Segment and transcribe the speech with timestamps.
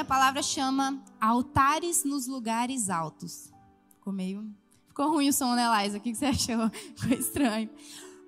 [0.00, 3.52] Minha palavra chama Altares nos Lugares Altos.
[3.96, 4.50] Ficou meio.
[4.88, 5.98] Ficou ruim o som, né, Laisa?
[5.98, 6.70] O que você achou?
[6.96, 7.68] Ficou estranho.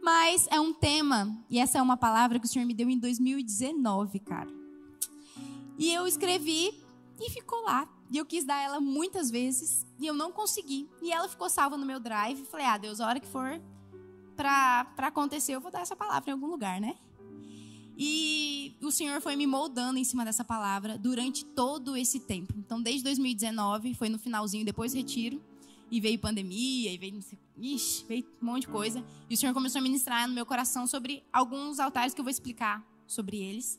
[0.02, 2.98] Mas é um tema, e essa é uma palavra que o Senhor me deu em
[2.98, 4.50] 2019, cara.
[5.78, 6.78] E eu escrevi
[7.18, 7.88] e ficou lá.
[8.10, 10.90] E eu quis dar ela muitas vezes e eu não consegui.
[11.00, 12.44] E ela ficou salva no meu drive.
[12.44, 13.58] Falei, ah, Deus, a hora que for
[14.36, 16.98] para acontecer, eu vou dar essa palavra em algum lugar, né?
[18.04, 22.52] E o Senhor foi me moldando em cima dessa palavra durante todo esse tempo.
[22.58, 25.40] Então, desde 2019, foi no finalzinho, depois do retiro,
[25.88, 27.20] e veio pandemia, e veio,
[27.56, 29.04] ixi, veio um monte de coisa.
[29.30, 32.30] E o Senhor começou a ministrar no meu coração sobre alguns altares que eu vou
[32.32, 33.78] explicar sobre eles.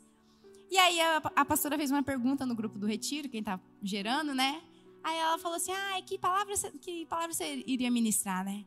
[0.72, 4.34] E aí a, a pastora fez uma pergunta no grupo do retiro, quem está gerando,
[4.34, 4.62] né?
[5.04, 8.64] Aí ela falou assim: ah, que palavra, que palavra você iria ministrar, né?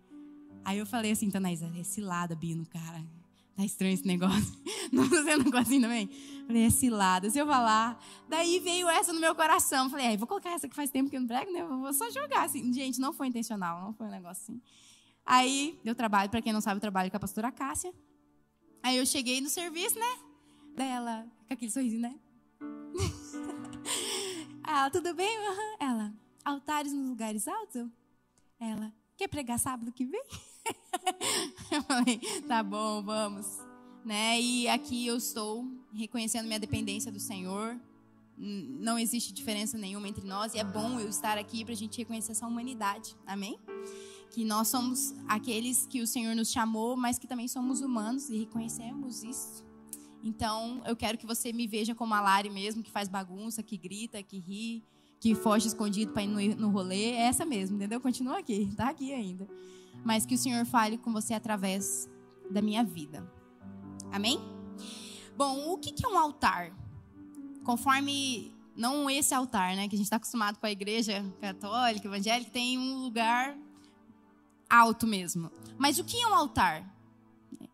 [0.63, 3.03] Aí eu falei assim, Tanaísa, é cilada, Bino, cara.
[3.57, 4.55] Tá estranho esse negócio.
[4.93, 6.09] Não você não assim também?
[6.47, 7.29] Falei, é cilada.
[7.29, 8.01] Se eu falar.
[8.29, 9.91] Daí veio essa no meu coração.
[9.91, 11.65] Falei, vou colocar essa que faz tempo que eu não prego, né?
[11.65, 12.73] vou só jogar assim.
[12.73, 14.63] Gente, não foi intencional, não foi um negócio assim.
[15.25, 17.93] Aí eu trabalho, para quem não sabe, eu trabalho com a pastora Cássia.
[18.81, 20.27] Aí eu cheguei no serviço, né?
[20.77, 22.15] dela, com aquele sorriso, né?
[24.65, 25.35] ela, tudo bem?
[25.81, 26.13] Ela,
[26.45, 27.89] altares nos lugares altos?
[28.61, 30.25] Ela, quer pregar sábado que vem?
[31.71, 33.47] Eu falei, tá bom, vamos.
[34.05, 34.41] Né?
[34.41, 37.79] E aqui eu estou reconhecendo minha dependência do Senhor.
[38.39, 41.99] Não existe diferença nenhuma entre nós e é bom eu estar aqui para a gente
[41.99, 43.17] reconhecer essa humanidade.
[43.27, 43.59] Amém?
[44.31, 48.39] Que nós somos aqueles que o Senhor nos chamou, mas que também somos humanos e
[48.39, 49.65] reconhecemos isso.
[50.23, 53.77] Então, eu quero que você me veja como a Lari mesmo, que faz bagunça, que
[53.77, 54.83] grita, que ri,
[55.21, 57.13] que foge escondido para ir no, no rolê.
[57.13, 58.01] É essa mesmo, entendeu?
[58.01, 59.49] Continua aqui, tá aqui ainda.
[60.05, 62.09] Mas que o Senhor fale com você através
[62.51, 63.29] da minha vida.
[64.13, 64.41] Amém?
[65.37, 66.73] Bom, o que é um altar?
[67.65, 72.51] Conforme não esse altar, né, que a gente está acostumado com a igreja católica, evangélica,
[72.51, 73.57] tem um lugar
[74.69, 75.51] alto mesmo.
[75.79, 76.95] Mas o que é um altar?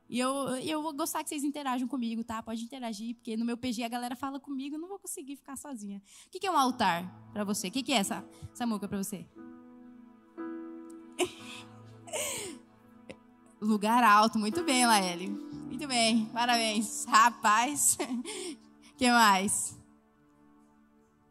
[0.09, 2.43] E eu, eu vou gostar que vocês interajam comigo, tá?
[2.43, 5.56] Pode interagir, porque no meu PG a galera fala comigo, eu não vou conseguir ficar
[5.56, 6.03] sozinha.
[6.27, 7.69] O que é um altar para você?
[7.69, 9.27] O que é essa, essa muca para você?
[13.62, 15.28] Lugar alto, muito bem, Laeli.
[15.28, 17.05] Muito bem, parabéns.
[17.05, 17.97] Rapaz,
[18.99, 19.78] que mais?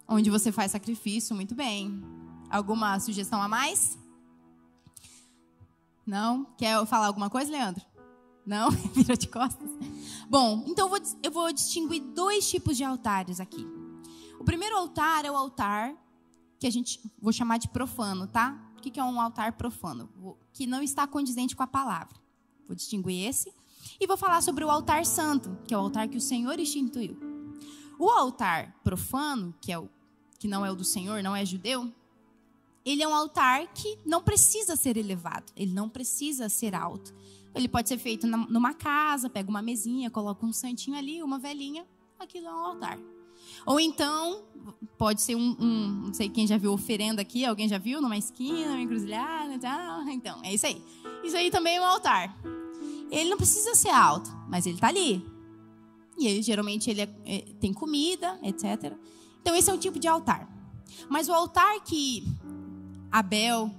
[0.08, 2.02] Onde você faz sacrifício, muito bem.
[2.50, 4.00] Alguma sugestão a mais?
[6.08, 6.46] Não?
[6.58, 7.86] Quer falar alguma coisa, Leandro?
[8.46, 8.72] Não?
[8.96, 9.70] Virou de costas?
[10.30, 13.68] Bom, então eu vou, eu vou distinguir dois tipos de altares aqui.
[14.40, 15.94] O primeiro altar é o altar
[16.58, 18.58] que a gente vou chamar de profano, tá?
[18.78, 20.10] O que é um altar profano?
[20.54, 22.21] Que não está condizente com a palavra.
[22.72, 23.54] Vou distinguir esse.
[24.00, 27.18] E vou falar sobre o altar santo, que é o altar que o Senhor instituiu.
[28.00, 29.90] O altar profano, que, é o,
[30.40, 31.92] que não é o do Senhor, não é judeu,
[32.86, 37.14] ele é um altar que não precisa ser elevado, ele não precisa ser alto.
[37.54, 41.86] Ele pode ser feito numa casa, pega uma mesinha, coloca um santinho ali, uma velhinha,
[42.18, 42.98] aquilo é um altar.
[43.66, 44.46] Ou então,
[44.98, 48.18] pode ser um, um, não sei quem já viu oferenda aqui, alguém já viu numa
[48.18, 50.06] esquina, numa encruzilhada, tá?
[50.08, 50.82] então, é isso aí.
[51.22, 52.34] Isso aí também é um altar.
[53.12, 55.24] Ele não precisa ser alto, mas ele está ali.
[56.18, 58.94] E ele, geralmente ele é, é, tem comida, etc.
[59.42, 60.50] Então esse é um tipo de altar.
[61.10, 62.24] Mas o altar que
[63.12, 63.70] Abel,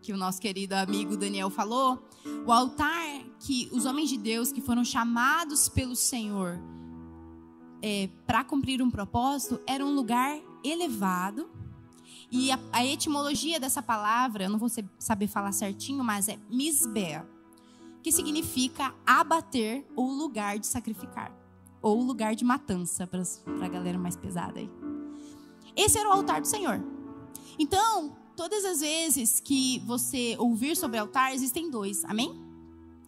[0.00, 2.08] que o nosso querido amigo Daniel falou,
[2.46, 3.04] o altar
[3.40, 6.58] que os homens de Deus que foram chamados pelo Senhor
[7.82, 11.50] é, para cumprir um propósito era um lugar elevado.
[12.30, 17.28] E a, a, etimologia dessa palavra, eu não vou saber falar certinho, mas é misbea,
[18.02, 21.32] que significa abater ou lugar de sacrificar,
[21.80, 23.22] ou lugar de matança, para
[23.64, 24.70] a galera mais pesada aí.
[25.76, 26.82] Esse era o altar do Senhor.
[27.58, 32.40] Então, todas as vezes que você ouvir sobre altar, existem dois, amém?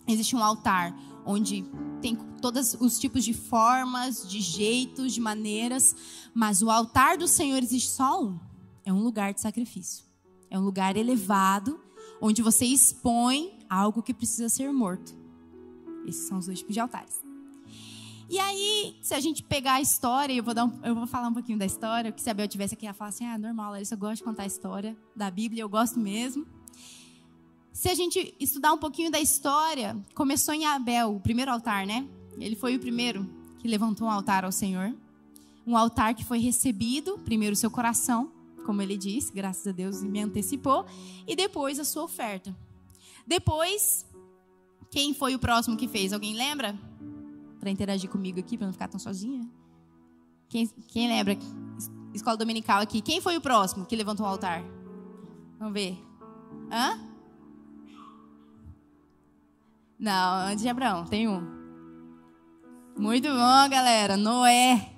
[0.06, 0.94] Existe um altar
[1.26, 1.64] onde
[2.00, 5.96] tem todos os tipos de formas, de jeitos, de maneiras,
[6.34, 8.38] mas o altar do Senhor existe só um.
[8.84, 10.04] É um lugar de sacrifício.
[10.50, 11.80] É um lugar elevado,
[12.20, 15.14] onde você expõe algo que precisa ser morto.
[16.06, 17.22] Esses são os dois tipos de altares.
[18.28, 21.28] E aí, se a gente pegar a história, eu vou, dar um, eu vou falar
[21.28, 23.72] um pouquinho da história, que se a Bel tivesse aqui, ia falar assim: ah, normal,
[23.72, 26.46] Larissa, eu gosto de contar a história da Bíblia, eu gosto mesmo.
[27.72, 32.08] Se a gente estudar um pouquinho da história, começou em Abel, o primeiro altar, né?
[32.38, 33.28] Ele foi o primeiro
[33.58, 34.94] que levantou um altar ao Senhor.
[35.66, 38.30] Um altar que foi recebido, primeiro o seu coração,
[38.64, 40.86] como ele disse, graças a Deus me antecipou,
[41.26, 42.54] e depois a sua oferta.
[43.26, 44.06] Depois,
[44.90, 46.12] quem foi o próximo que fez?
[46.12, 46.78] Alguém lembra?
[47.58, 49.48] Para interagir comigo aqui, para não ficar tão sozinha.
[50.48, 51.36] Quem, quem lembra?
[52.12, 53.00] Escola dominical aqui.
[53.00, 54.62] Quem foi o próximo que levantou o altar?
[55.58, 55.98] Vamos ver.
[56.70, 57.00] Hã?
[59.98, 61.40] Não, antes de Abraão, tem um.
[62.96, 64.16] Muito bom, galera.
[64.16, 64.92] Noé.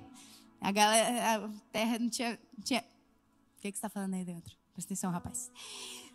[0.61, 2.39] A, galera, a terra não tinha.
[2.57, 2.81] Não tinha...
[2.81, 4.55] O que, que você está falando aí dentro?
[4.73, 5.51] Presta atenção, rapaz.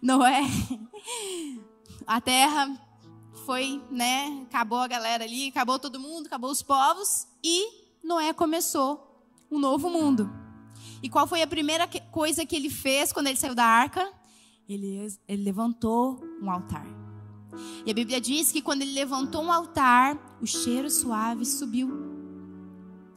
[0.02, 0.42] Noé.
[2.06, 2.76] A terra
[3.46, 4.44] foi, né?
[4.44, 7.28] Acabou a galera ali, acabou todo mundo, acabou os povos.
[7.44, 7.68] E
[8.04, 10.30] Noé começou um novo mundo.
[11.04, 14.12] E qual foi a primeira coisa que ele fez quando ele saiu da arca?
[14.68, 16.86] Ele, ele levantou um altar.
[17.86, 21.92] E a Bíblia diz que quando ele levantou um altar, o cheiro suave subiu.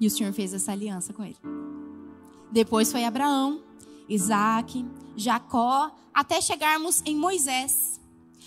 [0.01, 1.39] E o Senhor fez essa aliança com ele.
[2.51, 3.63] Depois foi Abraão,
[4.09, 4.85] Isaac,
[5.17, 7.94] Jacó, até chegarmos em Moisés.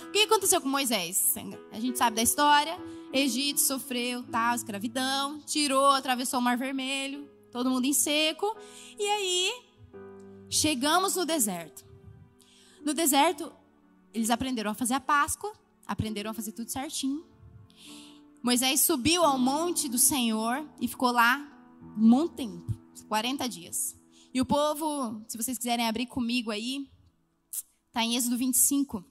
[0.02, 1.36] O que aconteceu com Moisés?
[1.72, 2.78] A gente sabe da história.
[3.12, 8.56] Egito sofreu tal, escravidão, tirou, atravessou o Mar Vermelho, todo mundo em seco.
[9.00, 9.52] E aí,
[10.50, 11.86] chegamos no deserto.
[12.84, 13.52] No deserto,
[14.14, 15.52] eles aprenderam a fazer a Páscoa,
[15.86, 17.26] aprenderam a fazer tudo certinho.
[18.44, 21.38] Moisés subiu ao monte do Senhor e ficou lá
[21.98, 22.78] um monte tempo
[23.08, 23.96] 40 dias.
[24.34, 26.88] E o povo, se vocês quiserem abrir comigo aí,
[27.88, 29.04] está em Êxodo 25.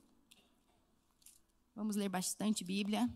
[1.76, 3.06] Vamos ler bastante Bíblia.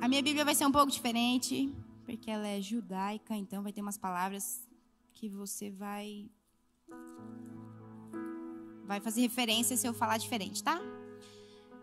[0.00, 1.70] A minha Bíblia vai ser um pouco diferente,
[2.06, 4.66] porque ela é judaica, então vai ter umas palavras
[5.12, 6.30] que você vai
[8.86, 10.80] vai fazer referência se eu falar diferente, tá?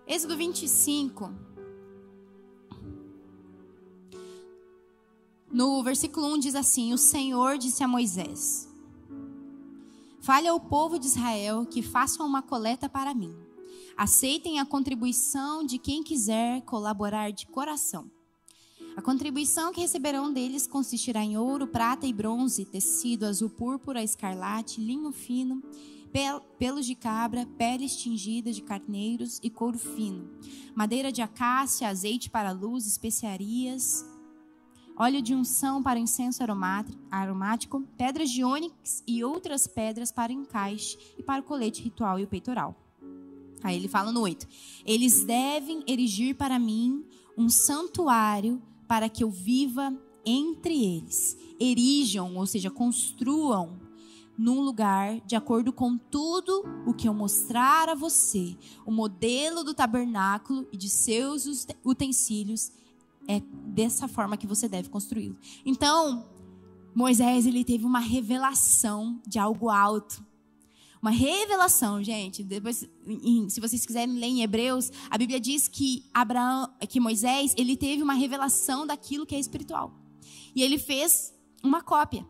[0.07, 1.29] Êxodo 25.
[5.51, 8.67] No versículo 1 diz assim: O Senhor disse a Moisés:
[10.27, 13.33] Fale ao povo de Israel que façam uma coleta para mim.
[13.95, 18.11] Aceitem a contribuição de quem quiser colaborar de coração.
[18.97, 24.81] A contribuição que receberão deles consistirá em ouro, prata e bronze, tecido azul púrpura, escarlate,
[24.81, 25.63] linho fino,
[26.59, 30.29] pelos de cabra, peles tingidas de carneiros e couro fino,
[30.75, 34.05] madeira de acácia, azeite para luz, especiarias,
[34.97, 36.43] óleo de unção para incenso
[37.11, 42.23] aromático, pedras de ônix e outras pedras para encaixe e para o colete ritual e
[42.23, 42.75] o peitoral.
[43.63, 44.47] Aí ele fala no 8:
[44.85, 47.05] Eles devem erigir para mim
[47.37, 49.93] um santuário para que eu viva
[50.25, 51.37] entre eles.
[51.59, 53.79] Erijam, ou seja, construam
[54.37, 58.55] num lugar de acordo com tudo o que eu mostrar a você,
[58.85, 62.71] o modelo do tabernáculo e de seus utensílios
[63.27, 65.37] é dessa forma que você deve construí-lo.
[65.65, 66.25] Então,
[66.95, 70.25] Moisés ele teve uma revelação de algo alto.
[71.01, 72.43] Uma revelação, gente.
[72.43, 72.87] Depois,
[73.49, 78.01] se vocês quiserem ler em Hebreus, a Bíblia diz que Abraão, que Moisés, ele teve
[78.01, 79.93] uma revelação daquilo que é espiritual.
[80.55, 81.33] E ele fez
[81.63, 82.25] uma cópia.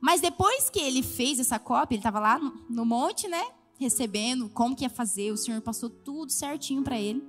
[0.00, 3.42] Mas depois que ele fez essa cópia, ele estava lá no, no monte, né?
[3.78, 7.22] Recebendo como que ia fazer, o Senhor passou tudo certinho para ele.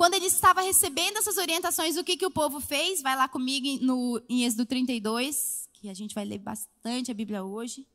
[0.00, 3.02] Quando ele estava recebendo essas orientações, o que, que o povo fez?
[3.02, 7.44] Vai lá comigo no, em Êxodo 32, que a gente vai ler bastante a Bíblia
[7.44, 7.86] hoje.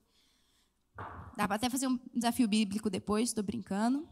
[1.36, 4.08] Dá para até fazer um desafio bíblico depois, estou brincando.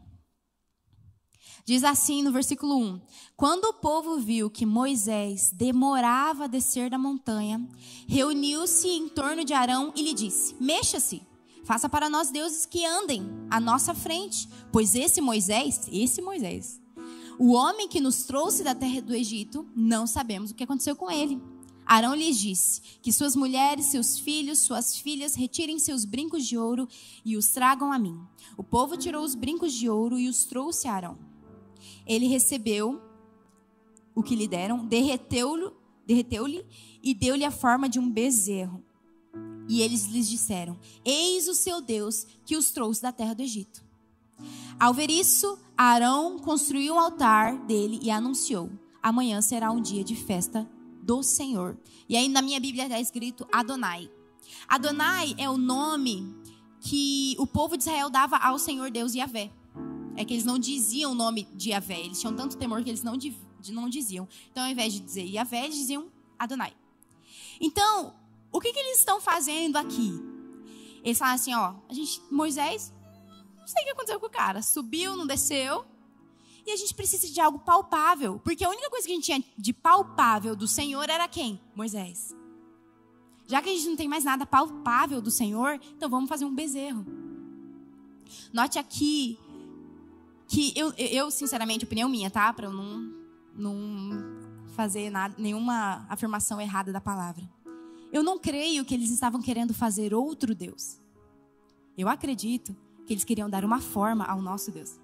[1.64, 3.00] Diz assim no versículo 1:
[3.36, 7.64] Quando o povo viu que Moisés demorava a descer da montanha,
[8.08, 11.22] reuniu-se em torno de Arão e lhe disse: Mexa-se,
[11.64, 16.82] faça para nós deuses que andem à nossa frente, pois esse Moisés, esse Moisés,
[17.38, 21.10] o homem que nos trouxe da terra do Egito, não sabemos o que aconteceu com
[21.10, 21.40] ele.
[21.86, 26.88] Arão lhes disse: Que suas mulheres, seus filhos, suas filhas retirem seus brincos de ouro
[27.24, 28.18] e os tragam a mim.
[28.56, 31.18] O povo tirou os brincos de ouro e os trouxe a Arão.
[32.06, 33.02] Ele recebeu
[34.14, 35.70] o que lhe deram, derreteu-lhe
[36.06, 36.46] derreteu
[37.02, 38.84] e deu-lhe a forma de um bezerro.
[39.68, 43.83] E eles lhes disseram: Eis o seu Deus que os trouxe da terra do Egito.
[44.78, 48.70] Ao ver isso, Arão construiu um altar dele e anunciou:
[49.02, 50.68] Amanhã será um dia de festa
[51.02, 51.76] do Senhor.
[52.08, 54.10] E aí na minha Bíblia está escrito Adonai.
[54.68, 56.34] Adonai é o nome
[56.80, 59.50] que o povo de Israel dava ao Senhor Deus Yahvé.
[60.16, 62.00] é que eles não diziam o nome de Yahvé.
[62.00, 63.16] Eles tinham tanto temor que eles não,
[63.70, 64.28] não diziam.
[64.50, 66.06] Então, ao invés de dizer Yahvé, eles diziam
[66.38, 66.72] Adonai.
[67.60, 68.14] Então,
[68.52, 70.12] o que, que eles estão fazendo aqui?
[71.02, 72.93] Eles falam assim, ó, a gente, Moisés,
[73.64, 74.62] não sei o que aconteceu com o cara.
[74.62, 75.86] Subiu, não desceu.
[76.66, 78.38] E a gente precisa de algo palpável.
[78.38, 81.60] Porque a única coisa que a gente tinha de palpável do Senhor era quem?
[81.74, 82.34] Moisés.
[83.46, 86.54] Já que a gente não tem mais nada palpável do Senhor, então vamos fazer um
[86.54, 87.04] bezerro.
[88.52, 89.38] Note aqui
[90.46, 92.52] que eu, eu sinceramente, opinião minha, tá?
[92.52, 93.12] Para eu não,
[93.54, 94.10] não
[94.74, 97.48] fazer nada, nenhuma afirmação errada da palavra.
[98.12, 101.00] Eu não creio que eles estavam querendo fazer outro Deus.
[101.96, 104.98] Eu acredito que eles queriam dar uma forma ao nosso Deus.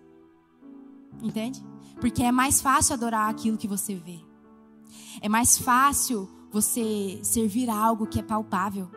[1.23, 1.63] Entende?
[2.01, 4.21] Porque é mais fácil adorar aquilo que você vê.
[5.21, 8.91] É mais fácil você servir algo que é palpável.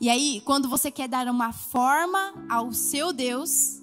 [0.00, 3.80] E aí, quando você quer dar uma forma ao seu Deus,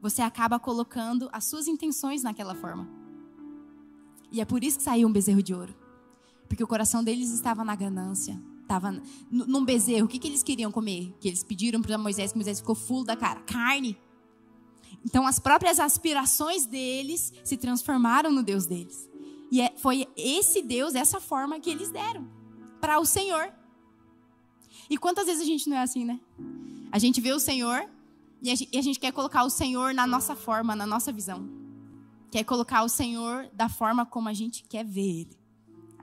[0.00, 2.88] você acaba colocando as suas intenções naquela forma.
[4.30, 5.74] E é por isso que saiu um bezerro de ouro.
[6.48, 8.40] Porque o coração deles estava na ganância.
[8.64, 8.98] Estava
[9.30, 10.06] num bezerro.
[10.06, 11.14] O que, que eles queriam comer?
[11.20, 13.40] Que eles pediram para Moisés, que Moisés ficou fulo da cara.
[13.40, 13.96] Carne.
[15.04, 19.08] Então as próprias aspirações deles se transformaram no Deus deles.
[19.52, 22.26] E é, foi esse Deus, essa forma que eles deram
[22.80, 23.52] para o Senhor.
[24.88, 26.18] E quantas vezes a gente não é assim, né?
[26.90, 27.86] A gente vê o Senhor
[28.42, 31.12] e a, gente, e a gente quer colocar o Senhor na nossa forma, na nossa
[31.12, 31.48] visão.
[32.30, 35.43] Quer colocar o Senhor da forma como a gente quer ver Ele.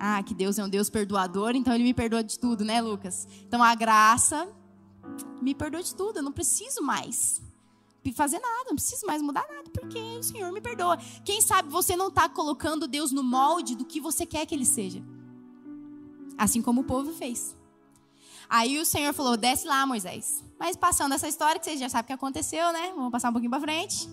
[0.03, 3.27] Ah, que Deus é um Deus perdoador, então Ele me perdoa de tudo, né, Lucas?
[3.47, 4.51] Então a graça
[5.39, 7.39] me perdoa de tudo, eu não preciso mais
[8.15, 10.97] fazer nada, não preciso mais mudar nada, porque o Senhor me perdoa.
[11.23, 14.65] Quem sabe você não está colocando Deus no molde do que você quer que Ele
[14.65, 15.03] seja.
[16.35, 17.55] Assim como o povo fez.
[18.49, 20.43] Aí o Senhor falou: desce lá, Moisés.
[20.59, 22.91] Mas passando essa história, que vocês já sabem o que aconteceu, né?
[22.95, 24.09] Vamos passar um pouquinho para frente.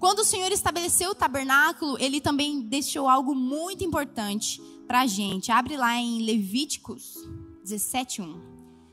[0.00, 5.50] Quando o Senhor estabeleceu o tabernáculo, ele também deixou algo muito importante para a gente.
[5.50, 7.16] Abre lá em Levíticos
[7.64, 8.40] 17:1.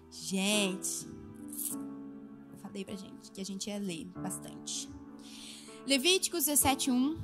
[0.09, 1.07] Gente,
[2.51, 4.89] eu falei para gente que a gente ia ler bastante.
[5.85, 7.17] Levíticos 17:1.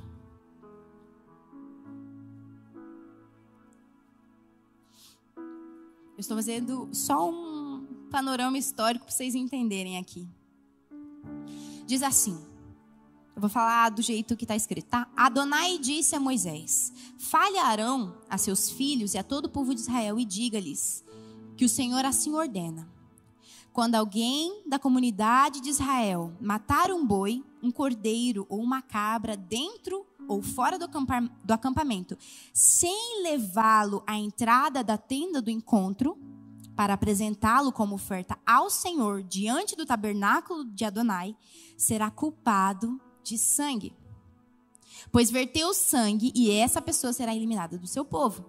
[6.16, 10.28] Eu estou fazendo só um panorama histórico para vocês entenderem aqui.
[11.86, 12.36] Diz assim:
[13.38, 15.06] eu vou falar do jeito que está escrito, tá?
[15.16, 19.72] Adonai disse a Moisés: Fale a Arão, a seus filhos e a todo o povo
[19.72, 21.04] de Israel e diga-lhes
[21.56, 22.88] que o Senhor assim ordena.
[23.72, 30.04] Quando alguém da comunidade de Israel matar um boi, um cordeiro ou uma cabra dentro
[30.26, 32.18] ou fora do acampamento,
[32.52, 36.18] sem levá-lo à entrada da tenda do encontro,
[36.74, 41.36] para apresentá-lo como oferta ao Senhor diante do tabernáculo de Adonai,
[41.76, 43.92] será culpado de sangue.
[45.12, 48.44] Pois verteu sangue e essa pessoa será eliminada do seu povo.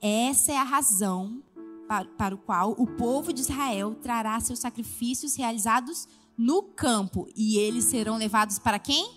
[0.00, 1.42] Essa é a razão
[1.88, 7.58] para, para o qual o povo de Israel trará seus sacrifícios realizados no campo e
[7.58, 9.10] eles serão levados para quem?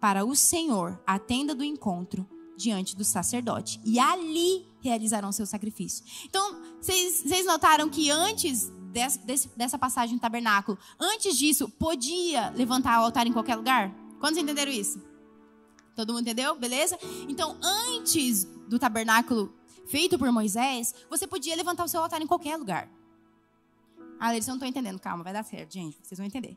[0.00, 2.26] Para o Senhor, a tenda do encontro,
[2.56, 3.80] diante do sacerdote.
[3.84, 6.04] E ali realizarão seu sacrifício.
[6.24, 8.72] Então, vocês notaram que antes
[9.56, 14.01] dessa passagem do tabernáculo, antes disso, podia levantar o altar em qualquer lugar?
[14.22, 15.02] Quantos entenderam isso?
[15.96, 16.54] Todo mundo entendeu?
[16.54, 16.96] Beleza?
[17.28, 19.52] Então, antes do tabernáculo
[19.88, 22.88] feito por Moisés, você podia levantar o seu altar em qualquer lugar.
[24.20, 25.00] Ah, eles não estão entendendo.
[25.00, 25.98] Calma, vai dar certo, gente.
[26.00, 26.56] Vocês vão entender.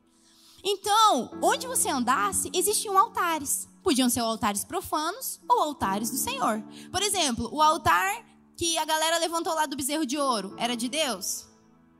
[0.63, 3.67] Então, onde você andasse, existiam altares.
[3.81, 6.63] Podiam ser altares profanos ou altares do Senhor.
[6.91, 8.23] Por exemplo, o altar
[8.55, 11.47] que a galera levantou lá do bezerro de ouro era de Deus?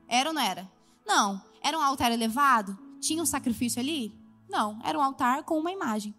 [0.07, 0.71] Era ou não era?
[1.07, 1.41] Não.
[1.59, 2.77] Era um altar elevado?
[3.01, 4.13] Tinha um sacrifício ali?
[4.49, 6.15] Não, era um altar com uma imagem.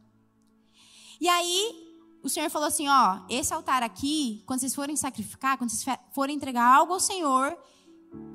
[1.20, 1.86] E aí,
[2.22, 6.36] o Senhor falou assim: ó, esse altar aqui, quando vocês forem sacrificar, quando vocês forem
[6.36, 7.56] entregar algo ao Senhor,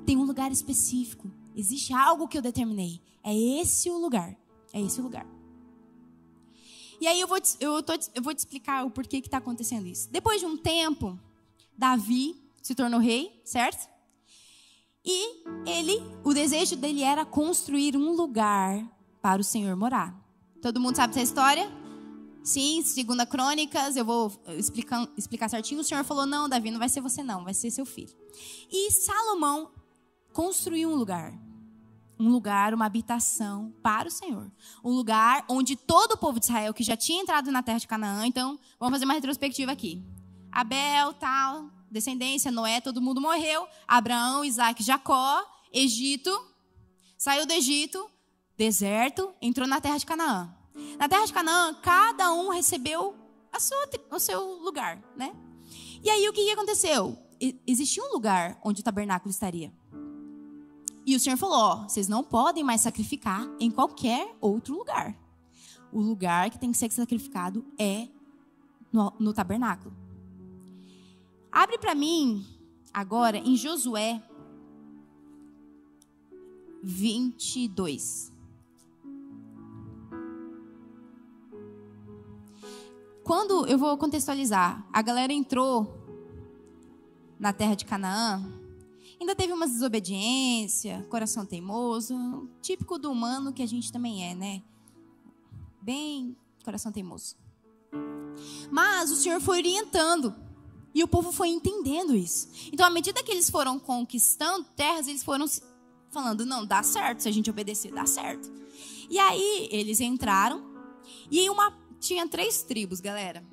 [0.05, 1.31] tem um lugar específico.
[1.55, 3.01] Existe algo que eu determinei.
[3.23, 4.35] É esse o lugar.
[4.73, 5.27] É esse o lugar.
[6.99, 9.37] E aí eu vou te, eu tô, eu vou te explicar o porquê que está
[9.37, 10.09] acontecendo isso.
[10.09, 11.19] Depois de um tempo,
[11.77, 13.89] Davi se tornou rei, certo?
[15.03, 18.87] E ele, o desejo dele era construir um lugar
[19.21, 20.15] para o Senhor morar.
[20.61, 21.71] Todo mundo sabe essa história?
[22.43, 25.81] Sim, segunda Crônicas, eu vou explicar, explicar certinho.
[25.81, 28.15] O Senhor falou: não, Davi, não vai ser você, não, vai ser seu filho.
[28.71, 29.71] E Salomão
[30.33, 31.33] construiu um lugar.
[32.19, 34.51] Um lugar, uma habitação para o Senhor.
[34.83, 37.87] Um lugar onde todo o povo de Israel, que já tinha entrado na terra de
[37.87, 40.03] Canaã, então, vamos fazer uma retrospectiva aqui.
[40.51, 43.67] Abel, tal, descendência, Noé, todo mundo morreu.
[43.87, 46.31] Abraão, Isaac, Jacó, Egito.
[47.17, 48.10] Saiu do Egito,
[48.61, 50.53] deserto, entrou na terra de Canaã.
[50.99, 53.15] Na terra de Canaã, cada um recebeu
[53.51, 55.35] a sua, o seu lugar, né?
[56.03, 57.17] E aí o que, aconteceu?
[57.65, 59.73] existia um lugar onde o tabernáculo estaria.
[61.07, 65.17] E o Senhor falou: ó, vocês não podem mais sacrificar em qualquer outro lugar.
[65.91, 68.07] O lugar que tem que ser sacrificado é
[68.93, 69.91] no, no tabernáculo.
[71.51, 72.45] Abre para mim
[72.93, 74.21] agora em Josué
[76.83, 78.31] 22.
[83.31, 86.05] Quando eu vou contextualizar, a galera entrou
[87.39, 88.43] na terra de Canaã,
[89.17, 94.61] ainda teve uma desobediência, coração teimoso, típico do humano que a gente também é, né?
[95.81, 96.35] Bem
[96.65, 97.37] coração teimoso.
[98.69, 100.35] Mas o Senhor foi orientando
[100.93, 102.49] e o povo foi entendendo isso.
[102.73, 105.45] Então, à medida que eles foram conquistando terras, eles foram
[106.09, 108.51] falando: não, dá certo, se a gente obedecer, dá certo.
[109.09, 110.61] E aí eles entraram,
[111.31, 113.43] e uma, tinha três tribos, galera.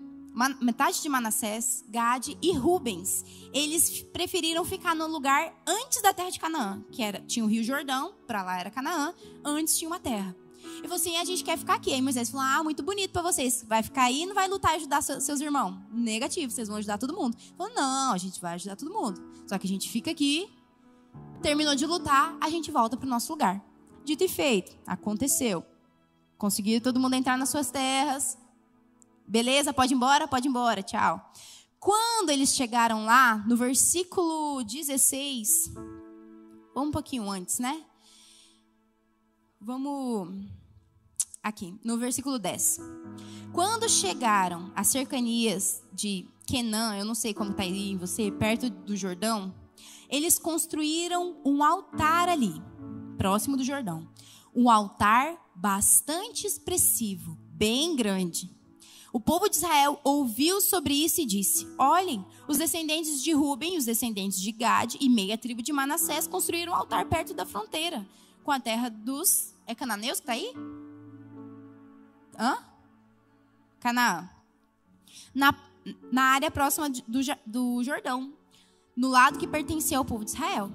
[0.60, 3.24] Metade de Manassés, Gade e Rubens.
[3.52, 7.62] Eles preferiram ficar no lugar antes da terra de Canaã, que era tinha o Rio
[7.62, 9.12] Jordão, para lá era Canaã,
[9.44, 10.34] antes tinha uma terra.
[10.78, 11.92] E falou assim: a gente quer ficar aqui.
[11.92, 13.64] Aí Moisés falou: ah, muito bonito para vocês.
[13.66, 15.76] Vai ficar aí e não vai lutar e ajudar seus irmãos.
[15.90, 17.36] Negativo, vocês vão ajudar todo mundo.
[17.56, 19.20] Falou: não, a gente vai ajudar todo mundo.
[19.46, 20.48] Só que a gente fica aqui
[21.42, 23.62] terminou de lutar, a gente volta para o nosso lugar.
[24.04, 25.64] Dito e feito, aconteceu.
[26.38, 28.38] Conseguiu todo mundo entrar nas suas terras.
[29.26, 30.28] Beleza, pode ir embora?
[30.28, 31.32] Pode ir embora, tchau.
[31.80, 35.74] Quando eles chegaram lá, no versículo 16,
[36.74, 37.84] vamos um pouquinho antes, né?
[39.60, 40.28] Vamos
[41.42, 42.78] aqui, no versículo 10.
[43.52, 48.70] Quando chegaram às cercanias de Kenã, eu não sei como está aí em você, perto
[48.70, 49.54] do Jordão,
[50.08, 52.62] eles construíram um altar ali,
[53.16, 54.08] próximo do Jordão.
[54.54, 58.50] Um altar bastante expressivo, bem grande.
[59.12, 63.84] O povo de Israel ouviu sobre isso e disse: Olhem, os descendentes de Ruben, os
[63.84, 68.06] descendentes de Gad e meia tribo de Manassés construíram um altar perto da fronteira
[68.44, 69.54] com a terra dos.
[69.66, 70.52] É cananeus que está aí?
[72.38, 72.58] Hã?
[73.80, 74.30] Canaã.
[75.34, 75.54] Na,
[76.12, 78.32] na área próxima do, do Jordão
[78.96, 80.72] no lado que pertencia ao povo de Israel.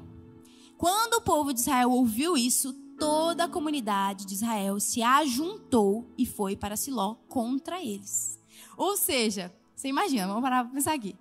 [0.78, 6.26] Quando o povo de Israel ouviu isso, toda a comunidade de Israel se ajuntou e
[6.26, 8.40] foi para Siló contra eles.
[8.78, 11.16] Ou seja, você imagina, vamos parar para pensar aqui.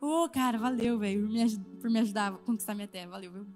[0.00, 1.28] Ô, oh, cara, valeu, velho,
[1.80, 3.10] por, me ajudar a conquistar minha terra.
[3.10, 3.46] Valeu, viu?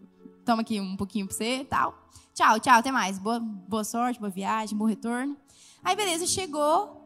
[0.45, 2.09] Toma aqui um pouquinho para você tal.
[2.35, 3.19] Tchau, tchau, até mais.
[3.19, 5.37] Boa, boa sorte, boa viagem, bom retorno.
[5.85, 7.01] Aí, beleza, chegou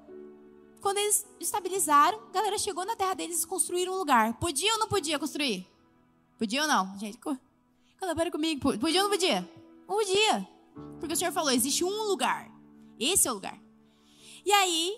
[0.80, 4.34] quando eles estabilizaram, a galera chegou na terra deles e construíram um lugar.
[4.34, 5.66] Podia ou não podia construir?
[6.38, 6.96] Podia ou não?
[6.98, 7.18] Gente,
[7.98, 8.78] colabora comigo.
[8.78, 9.48] Podia ou não podia?
[9.88, 10.48] Não podia.
[10.98, 12.50] Porque o Senhor falou: existe um lugar.
[12.98, 13.60] Esse é o lugar.
[14.44, 14.96] E aí,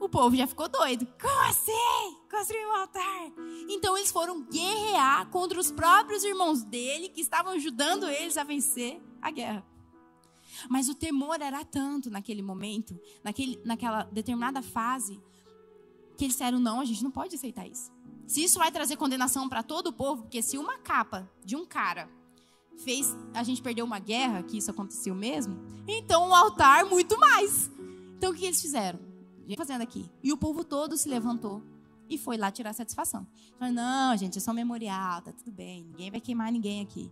[0.00, 1.06] o povo já ficou doido.
[1.20, 2.16] Como assim?
[2.30, 3.32] Construir um altar.
[3.68, 9.00] Então eles foram guerrear contra os próprios irmãos dele, que estavam ajudando eles a vencer
[9.20, 9.66] a guerra.
[10.68, 15.20] Mas o temor era tanto naquele momento, naquele, naquela determinada fase,
[16.16, 17.92] que eles disseram: não, a gente não pode aceitar isso.
[18.26, 21.64] Se isso vai trazer condenação para todo o povo, porque se uma capa de um
[21.64, 22.10] cara
[22.78, 27.70] fez a gente perder uma guerra, que isso aconteceu mesmo, então o altar muito mais.
[28.16, 29.00] Então o que eles fizeram?
[29.56, 30.10] Fazendo aqui.
[30.22, 31.62] E o povo todo se levantou
[32.08, 33.26] e foi lá tirar satisfação.
[33.58, 37.10] Falaram, não, gente, é só um memorial, tá tudo bem, ninguém vai queimar ninguém aqui.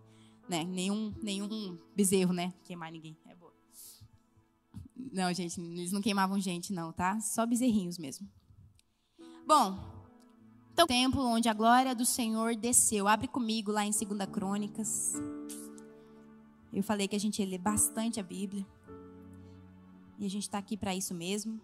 [0.49, 0.63] Né?
[0.65, 2.55] Nenhum, nenhum bezerro, né?
[2.63, 3.17] Queimar ninguém.
[3.27, 3.53] É boa.
[5.13, 7.21] Não, gente, eles não queimavam gente, não, tá?
[7.21, 8.29] Só bezerrinhos mesmo.
[9.47, 9.96] Bom,
[10.77, 13.09] então, templo onde a glória do Senhor desceu.
[13.09, 15.15] Abre comigo lá em 2 Crônicas.
[16.71, 18.63] Eu falei que a gente lê bastante a Bíblia.
[20.19, 21.59] E a gente está aqui para isso mesmo.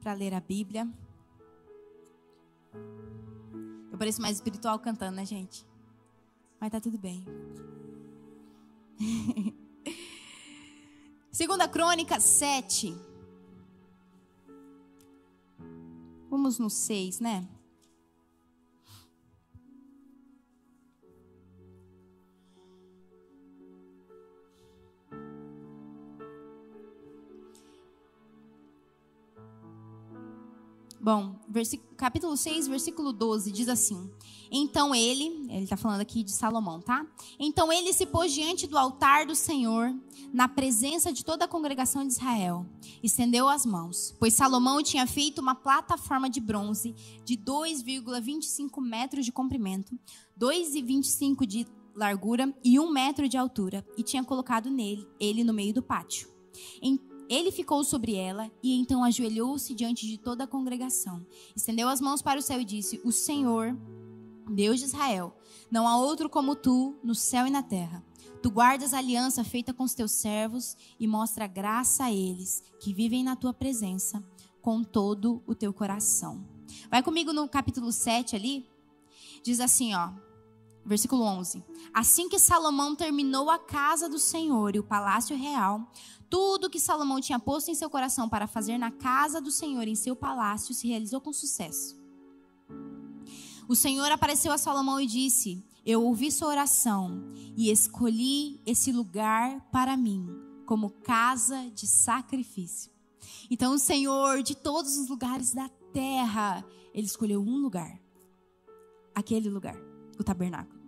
[0.00, 0.88] Para ler a Bíblia.
[3.92, 5.66] Eu pareço mais espiritual cantando, né, gente?
[6.58, 7.22] Mas tá tudo bem.
[11.30, 13.11] Segunda Crônica 7.
[16.32, 17.46] Vamos no 6, né?
[31.04, 31.34] Bom,
[31.96, 34.08] capítulo 6, versículo 12, diz assim:
[34.52, 37.04] Então ele, ele está falando aqui de Salomão, tá?
[37.40, 39.92] Então ele se pôs diante do altar do Senhor,
[40.32, 42.64] na presença de toda a congregação de Israel,
[43.02, 49.32] estendeu as mãos, pois Salomão tinha feito uma plataforma de bronze de 2,25 metros de
[49.32, 49.98] comprimento,
[50.38, 55.74] 2,25 de largura e um metro de altura, e tinha colocado nele, ele no meio
[55.74, 56.28] do pátio.
[57.28, 61.24] Ele ficou sobre ela e então ajoelhou-se diante de toda a congregação.
[61.56, 63.76] Estendeu as mãos para o céu e disse: O Senhor,
[64.50, 65.36] Deus de Israel,
[65.70, 68.04] não há outro como tu no céu e na terra.
[68.42, 72.92] Tu guardas a aliança feita com os teus servos e mostra graça a eles que
[72.92, 74.22] vivem na tua presença
[74.60, 76.44] com todo o teu coração.
[76.90, 78.66] Vai comigo no capítulo 7 ali.
[79.42, 80.10] Diz assim, ó.
[80.84, 81.64] Versículo 11.
[81.94, 85.90] Assim que Salomão terminou a casa do Senhor e o palácio real,
[86.28, 89.94] tudo que Salomão tinha posto em seu coração para fazer na casa do Senhor, em
[89.94, 92.00] seu palácio, se realizou com sucesso.
[93.68, 97.22] O Senhor apareceu a Salomão e disse: Eu ouvi sua oração
[97.56, 100.26] e escolhi esse lugar para mim
[100.66, 102.90] como casa de sacrifício.
[103.50, 106.64] Então, o Senhor, de todos os lugares da terra,
[106.94, 108.00] ele escolheu um lugar.
[109.14, 109.76] Aquele lugar,
[110.18, 110.80] o tabernáculo.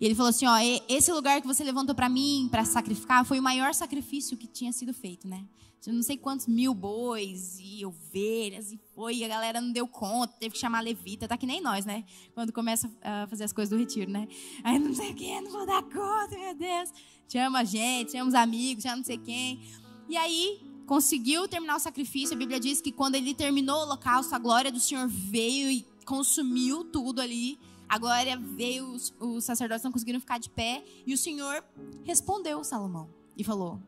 [0.00, 0.56] E ele falou assim: ó,
[0.88, 4.72] esse lugar que você levantou para mim, para sacrificar, foi o maior sacrifício que tinha
[4.72, 5.44] sido feito, né?
[5.86, 10.34] Não sei quantos mil bois e ovelhas, e foi, e a galera não deu conta,
[10.38, 12.04] teve que chamar levita, tá que nem nós, né?
[12.34, 14.28] Quando começa a fazer as coisas do retiro, né?
[14.62, 16.92] Aí não sei quem, não vou dar conta, meu Deus.
[17.26, 19.62] Chama a gente, chama os amigos, chama não sei quem.
[20.06, 22.34] E aí, conseguiu terminar o sacrifício.
[22.34, 25.86] A Bíblia diz que quando ele terminou o holocausto, a glória do Senhor veio e
[26.04, 27.58] consumiu tudo ali.
[27.90, 30.84] A glória veio, os, os sacerdotes não conseguiram ficar de pé.
[31.04, 31.64] E o Senhor
[32.04, 33.82] respondeu Salomão e falou: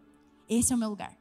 [0.49, 1.17] Esse é o meu lugar.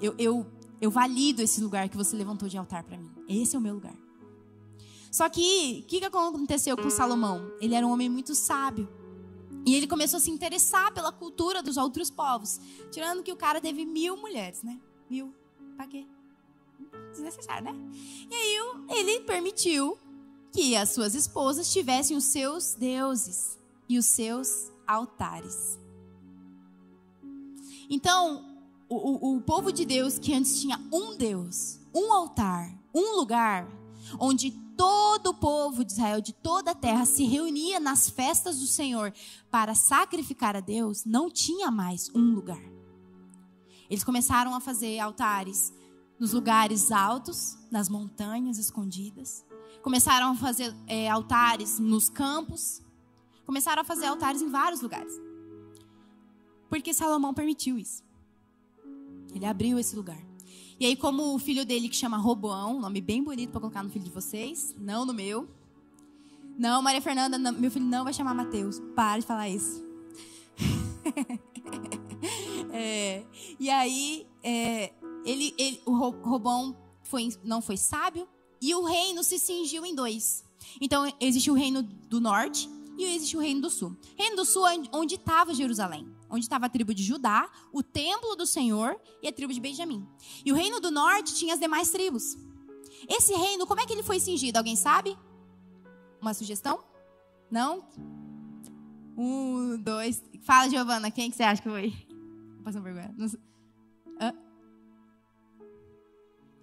[0.00, 0.46] Eu, eu,
[0.80, 3.10] eu valido esse lugar que você levantou de altar para mim.
[3.28, 3.96] Esse é o meu lugar.
[5.10, 7.50] Só que, o que, que aconteceu com Salomão?
[7.60, 8.88] Ele era um homem muito sábio.
[9.66, 12.60] E ele começou a se interessar pela cultura dos outros povos.
[12.92, 14.78] Tirando que o cara teve mil mulheres, né?
[15.10, 15.34] Mil.
[15.74, 16.06] Pra quê?
[17.10, 17.74] Desnecessário, né?
[18.30, 19.98] E aí ele permitiu
[20.56, 25.78] que as suas esposas tivessem os seus deuses e os seus altares.
[27.90, 28.42] Então,
[28.88, 33.68] o, o, o povo de Deus que antes tinha um Deus, um altar, um lugar
[34.18, 38.66] onde todo o povo de Israel, de toda a terra, se reunia nas festas do
[38.66, 39.12] Senhor
[39.50, 42.62] para sacrificar a Deus, não tinha mais um lugar.
[43.90, 45.70] Eles começaram a fazer altares
[46.18, 49.45] nos lugares altos, nas montanhas escondidas
[49.86, 52.82] começaram a fazer é, altares nos campos,
[53.44, 55.12] começaram a fazer altares em vários lugares.
[56.68, 58.02] Porque Salomão permitiu isso.
[59.32, 60.18] Ele abriu esse lugar.
[60.80, 63.88] E aí, como o filho dele, que chama Roboão, nome bem bonito para colocar no
[63.88, 65.48] filho de vocês, não no meu.
[66.58, 68.80] Não, Maria Fernanda, não, meu filho não vai chamar Mateus.
[68.96, 69.86] Para de falar isso.
[72.72, 73.24] é,
[73.60, 74.92] e aí, é,
[75.24, 78.26] ele, ele, o Robão foi, não foi sábio,
[78.60, 80.44] e o reino se cingiu em dois.
[80.80, 83.96] Então, existe o reino do norte e existe o reino do sul.
[84.16, 88.34] Reino do sul é onde estava Jerusalém, onde estava a tribo de Judá, o templo
[88.34, 90.06] do Senhor e a tribo de Benjamim.
[90.44, 92.36] E o reino do norte tinha as demais tribos.
[93.08, 94.58] Esse reino, como é que ele foi cingido?
[94.58, 95.16] Alguém sabe?
[96.20, 96.82] Uma sugestão?
[97.50, 97.84] Não?
[99.16, 100.22] Um, dois.
[100.42, 101.92] Fala, Giovana, quem que você acha que foi?
[102.64, 103.14] Passando vergonha.
[103.16, 103.26] Não...
[104.20, 104.45] Hã?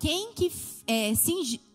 [0.04, 0.52] Quem que,
[0.86, 1.14] é,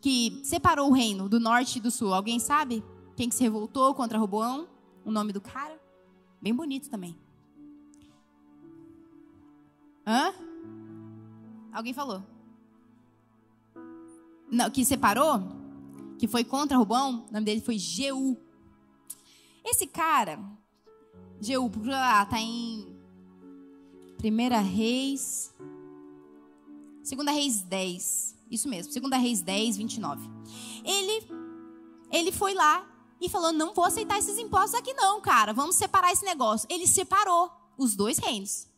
[0.03, 2.13] que separou o reino do norte e do sul?
[2.13, 2.85] Alguém sabe?
[3.17, 4.69] Quem que se revoltou contra Roboão?
[5.03, 5.81] O nome do cara?
[6.39, 7.17] Bem bonito também.
[10.07, 10.35] Hã?
[11.73, 12.23] Alguém falou?
[14.53, 15.41] Não, que separou?
[16.19, 17.25] Que foi contra Roboão?
[17.31, 18.37] O nome dele foi Jeú.
[19.65, 20.39] Esse cara,
[21.41, 22.95] Jeú, lá, tá em
[24.19, 25.55] Primeira Reis
[27.09, 28.37] Segunda Reis 10.
[28.51, 30.29] Isso mesmo, Segunda Reis 10, 29.
[30.85, 31.27] Ele,
[32.13, 32.87] ele foi lá
[33.19, 35.55] e falou: Não vou aceitar esses impostos aqui, não, cara.
[35.55, 36.69] Vamos separar esse negócio.
[36.71, 38.69] Ele separou os dois reinos.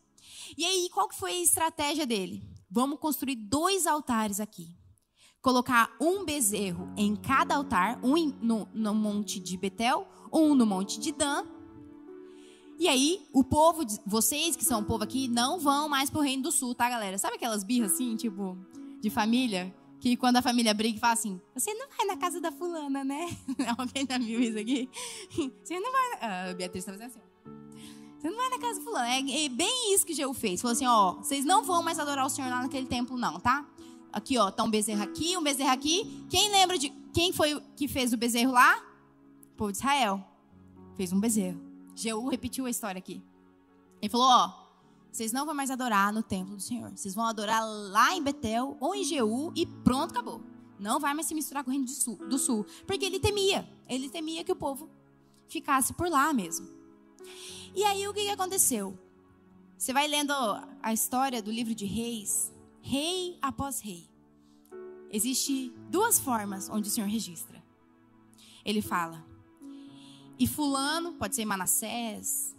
[0.57, 2.41] E aí, qual que foi a estratégia dele?
[2.69, 4.77] Vamos construir dois altares aqui.
[5.41, 11.01] Colocar um bezerro em cada altar, um no, no monte de Betel, um no monte
[11.01, 11.45] de Dan
[12.81, 16.41] e aí, o povo, vocês que são o povo aqui, não vão mais pro Reino
[16.41, 17.15] do Sul, tá, galera?
[17.15, 18.57] Sabe aquelas birras assim, tipo,
[18.99, 19.71] de família?
[19.99, 23.03] Que quando a família briga e fala assim, você não vai na casa da fulana,
[23.03, 23.37] né?
[23.77, 24.89] Alguém já viu isso aqui?
[25.63, 26.19] Você não vai.
[26.21, 27.19] Ah, a Beatriz tá fazendo assim.
[28.19, 29.09] Você não vai na casa da fulana.
[29.09, 30.59] É, é bem isso que Jeú fez.
[30.59, 33.63] Falou assim: ó, vocês não vão mais adorar o Senhor lá naquele templo, não, tá?
[34.11, 36.25] Aqui, ó, tá um bezerro aqui, um bezerro aqui.
[36.31, 38.83] Quem lembra de quem foi que fez o bezerro lá?
[39.53, 40.19] O povo de Israel.
[40.97, 41.70] Fez um bezerro.
[42.01, 43.23] Jeú repetiu a história aqui.
[44.01, 44.61] Ele falou: Ó,
[45.11, 46.91] vocês não vão mais adorar no templo do Senhor.
[46.91, 50.41] Vocês vão adorar lá em Betel ou em Jeú e pronto, acabou.
[50.79, 52.65] Não vai mais se misturar com o reino do sul, do sul.
[52.87, 53.69] Porque ele temia.
[53.87, 54.89] Ele temia que o povo
[55.47, 56.67] ficasse por lá mesmo.
[57.75, 58.97] E aí o que aconteceu?
[59.81, 60.31] você vai lendo
[60.83, 64.07] a história do livro de Reis, rei após rei.
[65.11, 67.63] Existe duas formas onde o Senhor registra.
[68.63, 69.25] Ele fala,
[70.37, 72.55] e fulano, pode ser Manassés,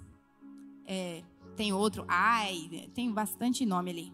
[0.87, 1.22] é,
[1.56, 4.12] tem outro, ai, tem bastante nome ali.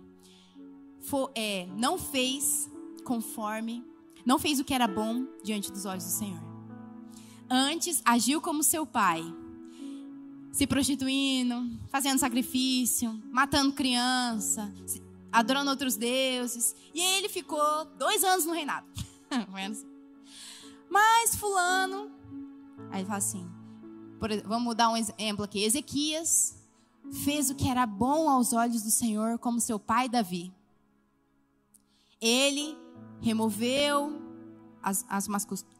[1.01, 2.71] For, é, não fez
[3.05, 3.85] conforme,
[4.25, 6.43] não fez o que era bom diante dos olhos do Senhor.
[7.49, 9.23] Antes agiu como seu pai,
[10.53, 14.73] se prostituindo, fazendo sacrifício, matando criança,
[15.33, 16.75] adorando outros deuses.
[16.93, 18.87] E ele ficou dois anos no reinado.
[20.91, 22.11] Mas fulano,
[22.91, 23.49] aí ele fala assim,
[24.19, 25.63] por, vamos dar um exemplo aqui.
[25.63, 26.57] Ezequias
[27.25, 30.53] fez o que era bom aos olhos do Senhor, como seu pai Davi.
[32.21, 32.77] Ele
[33.21, 34.21] removeu
[34.83, 35.27] as, as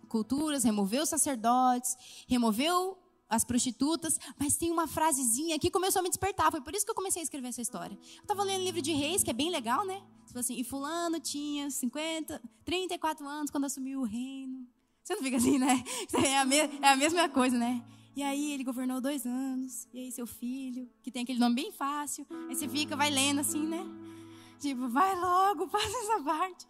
[0.09, 2.97] culturas, removeu os sacerdotes, removeu
[3.29, 6.51] as prostitutas, mas tem uma frasezinha que começou a me despertar.
[6.51, 7.99] Foi por isso que eu comecei a escrever essa história.
[8.17, 10.03] Eu estava lendo o livro de Reis, que é bem legal, né?
[10.27, 14.67] Tipo assim, e fulano tinha 50, 34 anos quando assumiu o reino.
[15.09, 15.83] Você não fica assim, né?
[16.23, 17.83] É a, me, é a mesma coisa, né?
[18.15, 19.89] E aí ele governou dois anos.
[19.91, 22.27] E aí seu filho, que tem aquele nome bem fácil.
[22.47, 23.87] Aí você fica, vai lendo assim, né?
[24.61, 26.67] Tipo, vai logo, passa essa parte.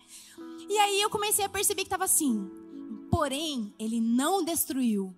[0.68, 2.48] E aí eu comecei a perceber que estava assim.
[3.10, 5.12] Porém, ele não destruiu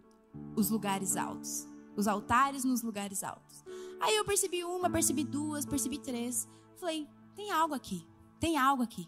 [0.56, 3.62] os lugares altos, os altares nos lugares altos.
[4.00, 6.48] Aí eu percebi uma, percebi duas, percebi três.
[6.76, 7.06] Falei,
[7.36, 8.02] tem algo aqui,
[8.38, 9.06] tem algo aqui.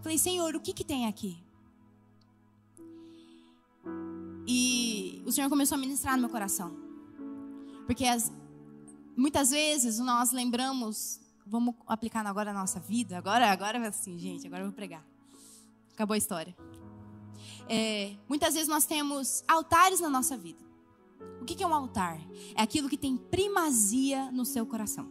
[0.00, 1.42] Falei, Senhor, o que que tem aqui?
[4.50, 6.76] E o Senhor começou a ministrar no meu coração.
[7.86, 8.32] Porque as,
[9.16, 14.62] muitas vezes nós lembramos, vamos aplicar agora na nossa vida, agora, agora assim, gente, agora
[14.62, 15.04] eu vou pregar.
[15.92, 16.56] Acabou a história
[17.72, 20.58] é, muitas vezes nós temos altares na nossa vida.
[21.40, 22.20] O que é um altar?
[22.56, 25.08] É aquilo que tem primazia no seu coração.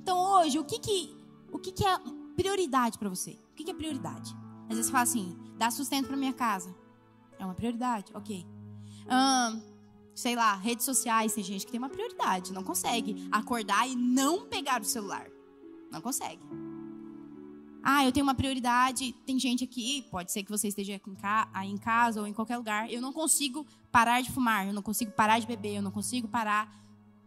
[0.00, 1.16] Então hoje, o que, que,
[1.50, 1.98] o que, que é
[2.36, 3.32] prioridade para você?
[3.50, 4.32] O que, que é prioridade?
[4.68, 6.72] Às vezes você fala assim, dá sustento para minha casa.
[7.44, 8.46] É uma prioridade, ok.
[10.14, 14.46] Sei lá, redes sociais, tem gente que tem uma prioridade, não consegue acordar e não
[14.46, 15.28] pegar o celular.
[15.90, 16.40] Não consegue.
[17.82, 19.12] Ah, eu tenho uma prioridade.
[19.26, 20.98] Tem gente aqui, pode ser que você esteja
[21.52, 22.90] aí em casa ou em qualquer lugar.
[22.90, 26.26] Eu não consigo parar de fumar, eu não consigo parar de beber, eu não consigo
[26.26, 26.74] parar.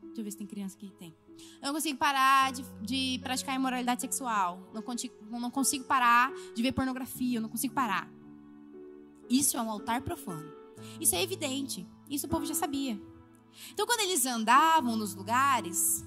[0.01, 0.91] Deixa eu ver se tem criança aqui.
[0.97, 1.15] Tem.
[1.61, 4.67] Eu não consigo parar de, de praticar imoralidade sexual.
[4.73, 7.37] Não consigo, não consigo parar de ver pornografia.
[7.37, 8.09] Eu não consigo parar.
[9.29, 10.51] Isso é um altar profano.
[10.99, 11.87] Isso é evidente.
[12.09, 12.99] Isso o povo já sabia.
[13.71, 16.05] Então, quando eles andavam nos lugares,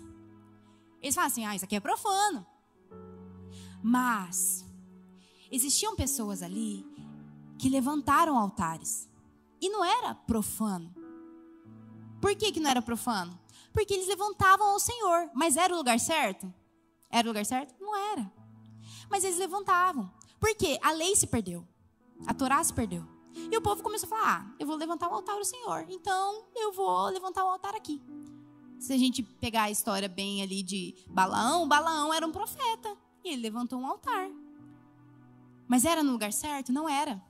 [1.02, 2.46] eles falavam assim: ah, isso aqui é profano.
[3.83, 4.64] Mas
[5.50, 6.87] existiam pessoas ali
[7.59, 9.09] que levantaram altares.
[9.61, 10.94] E não era profano.
[12.20, 13.38] Por que, que não era profano?
[13.72, 15.30] Porque eles levantavam ao Senhor.
[15.35, 16.52] Mas era o lugar certo?
[17.11, 17.74] Era o lugar certo?
[17.80, 18.30] Não era.
[19.11, 20.11] Mas eles levantavam.
[20.38, 20.78] Por quê?
[20.83, 21.66] A lei se perdeu.
[22.26, 23.04] A Torá se perdeu.
[23.35, 25.87] E o povo começou a falar: ah, eu vou levantar o altar ao Senhor.
[25.88, 28.02] Então eu vou levantar o altar aqui.
[28.78, 32.96] Se a gente pegar a história bem ali de Balaão, Balaão era um profeta.
[33.22, 34.30] E ele levantou um altar.
[35.68, 36.72] Mas era no lugar certo?
[36.72, 37.22] Não era.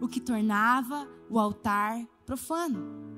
[0.00, 3.10] O que tornava o altar profano.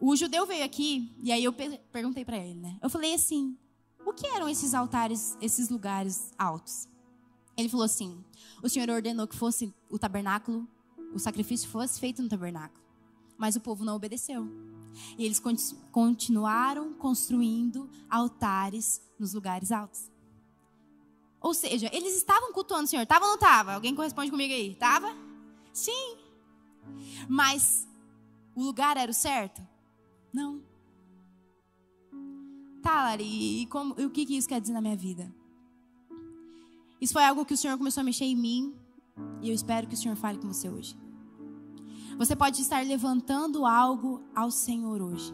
[0.00, 2.78] O judeu veio aqui e aí eu perguntei para ele, né?
[2.82, 3.56] Eu falei assim:
[4.04, 6.88] o que eram esses altares, esses lugares altos?
[7.56, 8.24] Ele falou assim:
[8.62, 10.66] o Senhor ordenou que fosse o tabernáculo,
[11.12, 12.82] o sacrifício fosse feito no tabernáculo.
[13.36, 14.46] Mas o povo não obedeceu.
[15.18, 15.42] E eles
[15.90, 20.10] continuaram construindo altares nos lugares altos.
[21.40, 23.04] Ou seja, eles estavam cultuando o Senhor.
[23.06, 23.74] Tava ou não tava?
[23.74, 24.74] Alguém corresponde comigo aí?
[24.76, 25.14] Tava?
[25.72, 26.16] Sim.
[27.28, 27.86] Mas
[28.54, 29.60] o lugar era o certo?
[30.32, 30.62] Não.
[32.82, 35.30] Tá, Lari, e, como, e o que, que isso quer dizer na minha vida?
[37.04, 38.74] Isso foi algo que o Senhor começou a mexer em mim
[39.42, 40.96] e eu espero que o Senhor fale com você hoje.
[42.16, 45.30] Você pode estar levantando algo ao Senhor hoje,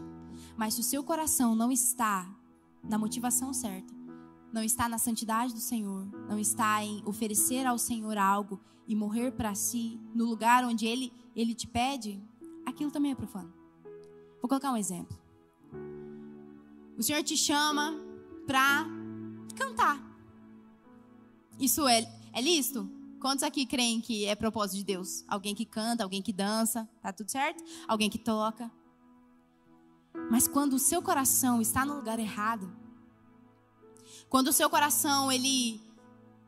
[0.57, 2.29] mas se o seu coração não está
[2.83, 3.93] na motivação certa,
[4.51, 9.31] não está na santidade do Senhor, não está em oferecer ao Senhor algo e morrer
[9.31, 12.21] para si no lugar onde ele ele te pede,
[12.65, 13.53] aquilo também é profano.
[14.41, 15.17] Vou colocar um exemplo.
[16.97, 17.95] O Senhor te chama
[18.45, 18.85] para
[19.55, 20.10] cantar.
[21.59, 22.89] Isso é, é lícito?
[23.19, 25.23] Quantos aqui creem que é propósito de Deus?
[25.27, 27.63] Alguém que canta, alguém que dança, tá tudo certo?
[27.87, 28.71] Alguém que toca.
[30.29, 32.75] Mas quando o seu coração está no lugar errado,
[34.27, 35.79] quando o seu coração, ele,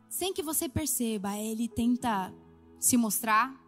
[0.09, 2.33] sem que você perceba, ele tenta
[2.79, 3.61] se mostrar,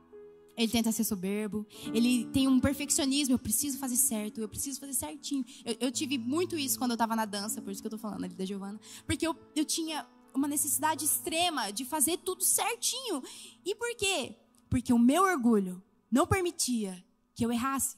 [0.58, 1.66] Ele tenta ser soberbo.
[1.94, 3.34] Ele tem um perfeccionismo.
[3.34, 4.40] Eu preciso fazer certo.
[4.40, 5.44] Eu preciso fazer certinho.
[5.66, 7.62] Eu, eu tive muito isso quando eu estava na dança.
[7.62, 8.80] Por isso que eu estou falando ali da Giovana.
[9.06, 13.24] Porque eu, eu tinha uma necessidade extrema de fazer tudo certinho.
[13.66, 14.36] E por quê?
[14.70, 17.98] Porque o meu orgulho não permitia que eu errasse.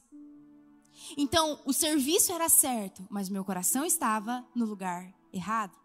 [1.17, 5.77] Então, o serviço era certo, mas meu coração estava no lugar errado.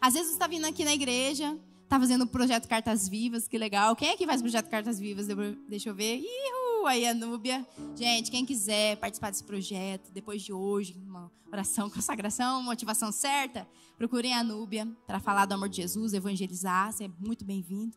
[0.00, 3.56] Às vezes você está vindo aqui na igreja, está fazendo o projeto Cartas Vivas, que
[3.56, 3.94] legal.
[3.94, 5.26] Quem é que faz o projeto Cartas Vivas?
[5.68, 6.18] Deixa eu ver.
[6.18, 7.66] Ihu, aí a Núbia.
[7.96, 14.34] Gente, quem quiser participar desse projeto, depois de hoje, uma oração, consagração, motivação certa, procurem
[14.34, 16.92] a Núbia para falar do amor de Jesus, evangelizar.
[16.92, 17.96] Você é muito bem-vindo.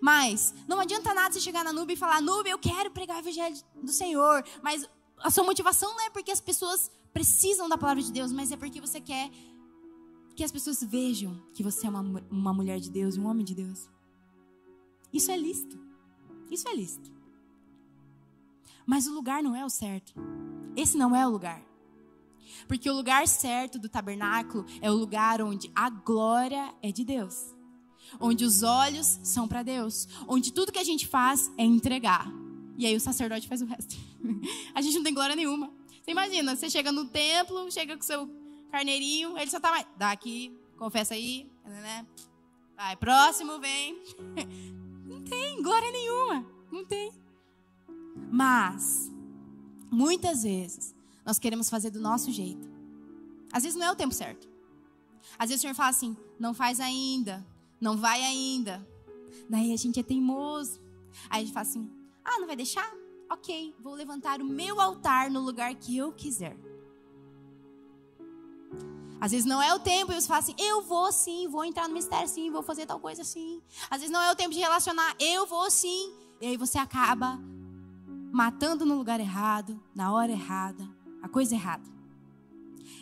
[0.00, 3.20] Mas não adianta nada você chegar na Núbia e falar: Núbia, eu quero pregar o
[3.20, 4.44] evangelho do Senhor.
[4.62, 4.88] Mas
[5.18, 8.56] a sua motivação não é porque as pessoas precisam da palavra de Deus, mas é
[8.56, 9.30] porque você quer
[10.34, 13.54] que as pessoas vejam que você é uma, uma mulher de Deus, um homem de
[13.54, 13.88] Deus.
[15.12, 15.80] Isso é lícito.
[16.50, 17.15] Isso é lícito.
[18.86, 20.14] Mas o lugar não é o certo.
[20.76, 21.60] Esse não é o lugar.
[22.68, 27.54] Porque o lugar certo do tabernáculo é o lugar onde a glória é de Deus.
[28.20, 30.06] Onde os olhos são para Deus.
[30.28, 32.30] Onde tudo que a gente faz é entregar.
[32.78, 33.96] E aí o sacerdote faz o resto.
[34.74, 35.70] a gente não tem glória nenhuma.
[36.02, 38.30] Você imagina, você chega no templo, chega com seu
[38.70, 39.86] carneirinho, ele só tá mais.
[39.96, 42.06] Dá aqui, confessa aí, né?
[42.76, 44.00] Vai, próximo, vem.
[45.06, 46.46] Não tem glória nenhuma.
[46.70, 47.10] Não tem.
[48.36, 49.10] Mas,
[49.90, 50.94] muitas vezes,
[51.24, 52.68] nós queremos fazer do nosso jeito.
[53.50, 54.46] Às vezes não é o tempo certo.
[55.38, 57.42] Às vezes o Senhor fala assim: não faz ainda,
[57.80, 58.86] não vai ainda.
[59.48, 60.78] Daí a gente é teimoso.
[61.30, 61.90] Aí a gente fala assim:
[62.22, 62.92] ah, não vai deixar?
[63.30, 66.58] Ok, vou levantar o meu altar no lugar que eu quiser.
[69.18, 71.88] Às vezes não é o tempo e você fala assim, eu vou sim, vou entrar
[71.88, 73.62] no mistério sim, vou fazer tal coisa sim.
[73.88, 76.12] Às vezes não é o tempo de relacionar, eu vou sim.
[76.38, 77.40] E aí você acaba
[78.32, 80.88] matando no lugar errado, na hora errada,
[81.22, 81.88] a coisa errada.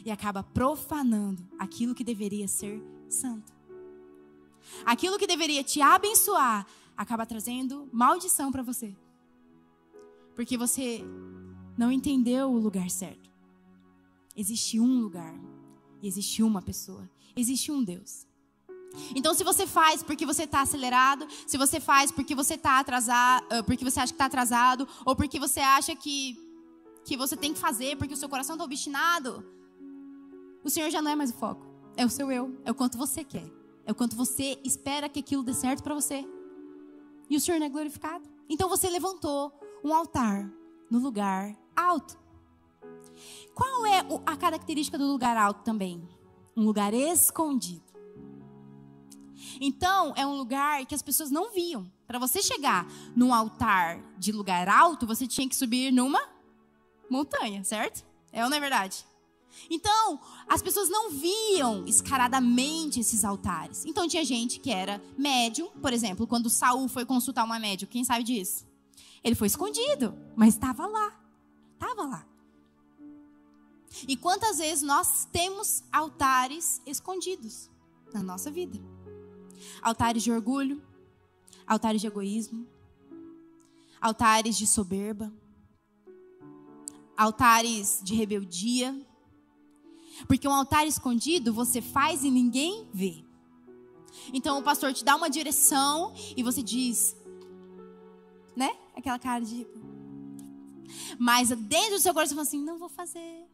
[0.05, 3.53] E acaba profanando aquilo que deveria ser santo.
[4.85, 8.95] Aquilo que deveria te abençoar acaba trazendo maldição para você.
[10.35, 11.05] Porque você
[11.77, 13.31] não entendeu o lugar certo.
[14.37, 15.35] Existe um lugar
[16.07, 18.24] existe uma pessoa, existe um Deus.
[19.15, 23.47] Então, se você faz porque você está acelerado, se você faz porque você está atrasado,
[23.65, 26.39] porque você acha que está atrasado, ou porque você acha que,
[27.05, 29.45] que você tem que fazer porque o seu coração está obstinado,
[30.63, 31.67] o Senhor já não é mais o foco.
[31.97, 33.49] É o seu eu, é o quanto você quer,
[33.87, 36.27] é o quanto você espera que aquilo dê certo para você.
[37.31, 38.25] E o Senhor não é glorificado.
[38.49, 39.53] Então você levantou
[39.85, 40.51] um altar
[40.91, 42.19] no lugar alto.
[43.55, 46.07] Qual é a característica do lugar alto também?
[46.57, 47.84] Um lugar escondido.
[49.61, 51.91] Então, é um lugar que as pessoas não viam.
[52.07, 56.21] Para você chegar num altar de lugar alto, você tinha que subir numa
[57.11, 58.05] montanha, certo?
[58.33, 59.05] É ou não é verdade?
[59.71, 63.85] Então, as pessoas não viam escaradamente esses altares.
[63.85, 68.05] Então, tinha gente que era médium, por exemplo, quando Saul foi consultar uma médium, quem
[68.05, 68.67] sabe disso?
[69.23, 71.19] Ele foi escondido, mas estava lá.
[71.75, 72.27] Estava lá.
[74.09, 77.71] E quantas vezes nós temos altares escondidos
[78.13, 78.79] na nossa vida?
[79.83, 80.83] Altares de orgulho,
[81.67, 82.67] altares de egoísmo,
[84.01, 85.33] altares de soberba,
[87.17, 88.95] altares de rebeldia.
[90.27, 93.25] Porque um altar escondido você faz e ninguém vê.
[94.33, 97.17] Então o pastor te dá uma direção e você diz,
[98.55, 98.71] né?
[98.95, 99.67] Aquela cara de.
[101.19, 103.45] Mas dentro do seu coração você fala assim: não vou fazer.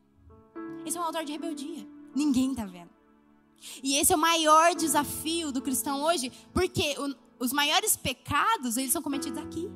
[0.84, 1.86] Esse é um altar de rebeldia.
[2.14, 2.99] Ninguém está vendo.
[3.82, 6.96] E esse é o maior desafio do cristão hoje, porque
[7.38, 9.68] os maiores pecados, eles são cometidos aqui.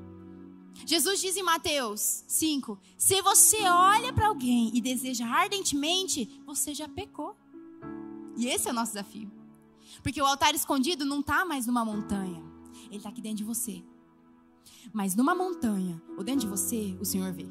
[0.87, 6.89] Jesus diz em Mateus 5: Se você olha para alguém e deseja ardentemente, você já
[6.89, 7.37] pecou.
[8.37, 9.31] E esse é o nosso desafio.
[10.03, 12.43] Porque o altar escondido não está mais numa montanha,
[12.87, 13.83] ele está aqui dentro de você.
[14.93, 17.47] Mas numa montanha, ou dentro de você, o Senhor vê.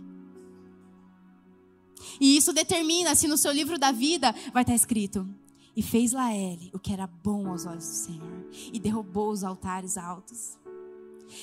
[2.19, 5.27] E isso determina se no seu livro da vida vai estar escrito:
[5.75, 9.97] E fez Laele o que era bom aos olhos do Senhor, e derrubou os altares
[9.97, 10.57] altos.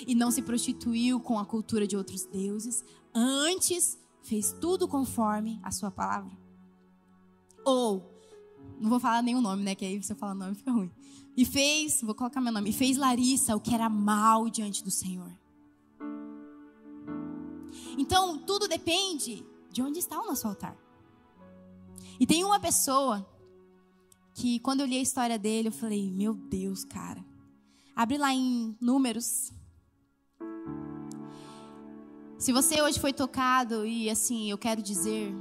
[0.07, 5.71] E não se prostituiu com a cultura de outros deuses, antes fez tudo conforme a
[5.73, 6.31] sua palavra.
[7.65, 8.09] Ou,
[8.79, 9.75] não vou falar nenhum nome, né?
[9.75, 10.91] Que aí você fala nome fica ruim.
[11.37, 14.91] E fez, vou colocar meu nome, e fez Larissa o que era mal diante do
[14.91, 15.31] Senhor.
[17.99, 20.77] Então, tudo depende de onde está o nosso altar.
[22.19, 23.27] E tem uma pessoa
[24.35, 27.25] que, quando eu li a história dele, eu falei: Meu Deus, cara.
[27.95, 29.53] Abre lá em Números.
[32.39, 35.35] Se você hoje foi tocado e assim, eu quero dizer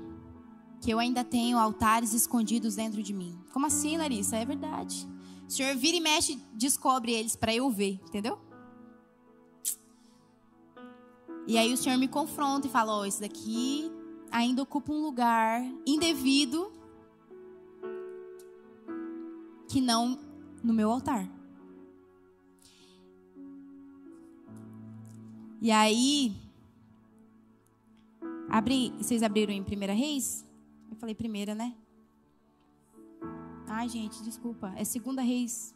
[0.81, 3.39] que eu ainda tenho altares escondidos dentro de mim.
[3.53, 4.35] Como assim, Larissa?
[4.35, 5.07] É verdade.
[5.47, 8.37] O Senhor vira e mexe, descobre eles para eu ver, entendeu?
[11.47, 13.91] E aí o Senhor me confronta e fala: Ó, oh, esse daqui
[14.31, 16.71] ainda ocupa um lugar indevido
[19.69, 20.19] que não
[20.63, 21.29] no meu altar.
[25.61, 26.35] E aí,
[28.49, 30.45] abri, vocês abriram em Primeira Reis?
[30.89, 31.75] Eu falei primeira, né?
[33.67, 34.73] Ai, gente, desculpa.
[34.75, 35.75] É Segunda Reis.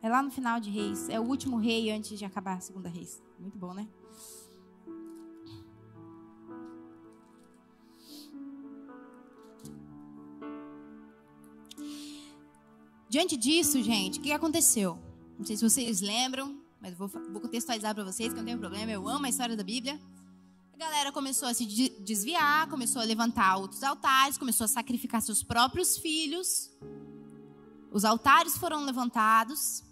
[0.00, 1.08] É lá no final de Reis.
[1.10, 3.22] É o último rei antes de acabar a Segunda Reis.
[3.38, 3.86] Muito bom, né?
[13.16, 14.98] Diante disso, gente, o que aconteceu?
[15.38, 18.92] Não sei se vocês lembram, mas vou, vou contextualizar para vocês que não tem problema.
[18.92, 19.98] Eu amo a história da Bíblia.
[20.74, 21.64] A galera começou a se
[21.98, 26.70] desviar, começou a levantar outros altares, começou a sacrificar seus próprios filhos.
[27.90, 29.82] Os altares foram levantados.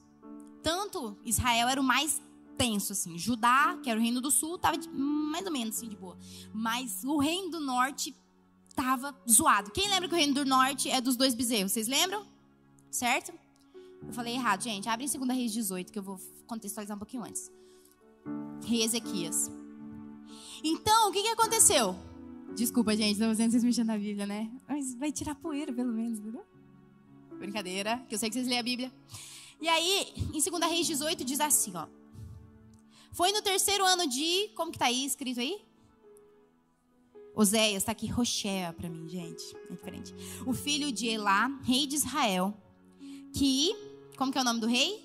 [0.62, 2.20] Tanto Israel era o mais
[2.58, 3.16] tenso, assim.
[3.16, 6.18] Judá, que era o reino do sul, estava mais ou menos assim de boa.
[6.52, 8.14] Mas o reino do norte
[8.68, 9.70] estava zoado.
[9.70, 11.72] Quem lembra que o reino do norte é dos dois bezerros?
[11.72, 12.33] Vocês lembram?
[12.94, 13.32] Certo?
[14.06, 14.88] Eu falei errado, gente.
[14.88, 16.16] Abre em 2 Reis 18, que eu vou
[16.46, 17.50] contextualizar um pouquinho antes.
[18.64, 19.50] Rei Ezequias.
[20.62, 21.96] Então, o que, que aconteceu?
[22.54, 24.48] Desculpa, gente, estou fazendo vocês mexendo na Bíblia, né?
[24.68, 26.44] Mas vai tirar poeira, pelo menos, entendeu?
[27.36, 28.92] Brincadeira, que eu sei que vocês lêem a Bíblia.
[29.60, 31.88] E aí, em 2 Reis 18, diz assim, ó.
[33.10, 34.50] Foi no terceiro ano de.
[34.54, 35.60] Como que tá aí escrito aí?
[37.34, 39.42] Oséias, está aqui Rochea para mim, gente.
[39.68, 40.14] É diferente.
[40.46, 42.56] O filho de Elá, rei de Israel,
[43.34, 43.74] que.
[44.16, 45.04] Como que é o nome do rei?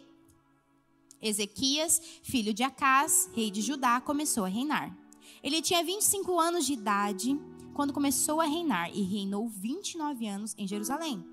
[1.22, 4.96] Ezequias, filho de Acás, rei de Judá, começou a reinar.
[5.44, 7.38] Ele tinha 25 anos de idade
[7.74, 11.26] quando começou a reinar e reinou 29 anos em Jerusalém.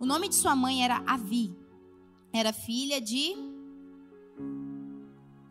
[0.00, 1.54] O nome de sua mãe era Avi.
[2.32, 3.34] Era filha de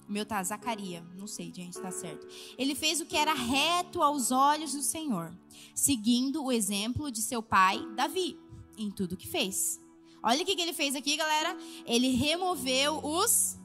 [0.08, 2.26] o meu tá Zacaria, não sei, gente, tá certo.
[2.58, 5.38] Ele fez o que era reto aos olhos do Senhor,
[5.76, 8.39] seguindo o exemplo de seu pai Davi
[8.78, 9.82] em tudo que fez.
[10.24, 11.57] Olha o que ele fez aqui, galera.
[11.86, 13.57] Ele removeu os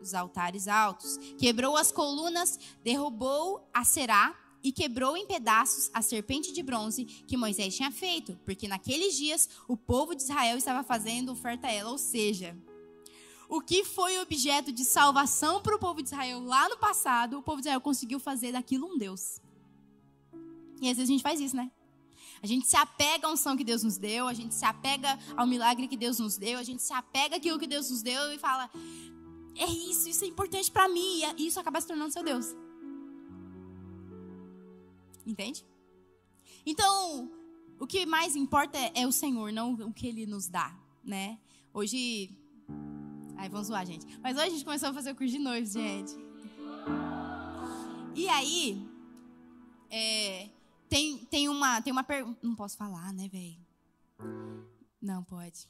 [0.00, 6.52] os altares altos, quebrou as colunas, derrubou a será e quebrou em pedaços a serpente
[6.52, 11.32] de bronze que Moisés tinha feito, porque naqueles dias o povo de Israel estava fazendo
[11.32, 12.56] oferta a ela, ou seja,
[13.48, 17.42] o que foi objeto de salvação para o povo de Israel lá no passado, o
[17.42, 19.40] povo de Israel conseguiu fazer daquilo um Deus.
[20.80, 21.70] E às vezes a gente faz isso, né?
[22.44, 25.46] A gente se apega à unção que Deus nos deu, a gente se apega ao
[25.46, 28.38] milagre que Deus nos deu, a gente se apega àquilo que Deus nos deu e
[28.38, 28.70] fala:
[29.56, 31.22] é isso, isso é importante para mim.
[31.38, 32.54] E isso acaba se tornando seu Deus.
[35.24, 35.64] Entende?
[36.66, 37.32] Então,
[37.80, 41.38] o que mais importa é, é o Senhor, não o que Ele nos dá, né?
[41.72, 42.30] Hoje.
[43.38, 44.06] Ai, vamos zoar, gente.
[44.22, 46.14] Mas hoje a gente começou a fazer o curso de noivos, gente.
[48.14, 48.86] E aí.
[49.90, 50.50] É,
[50.94, 52.38] tem, tem uma, tem uma pergunta.
[52.40, 53.58] Não posso falar, né, velho?
[55.02, 55.66] Não pode.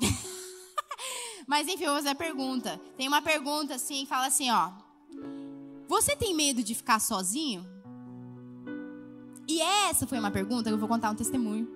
[1.46, 2.80] Mas enfim, eu vou fazer a pergunta.
[2.96, 4.72] Tem uma pergunta assim, fala assim, ó.
[5.86, 7.66] Você tem medo de ficar sozinho?
[9.46, 11.68] E essa foi uma pergunta eu vou contar um testemunho.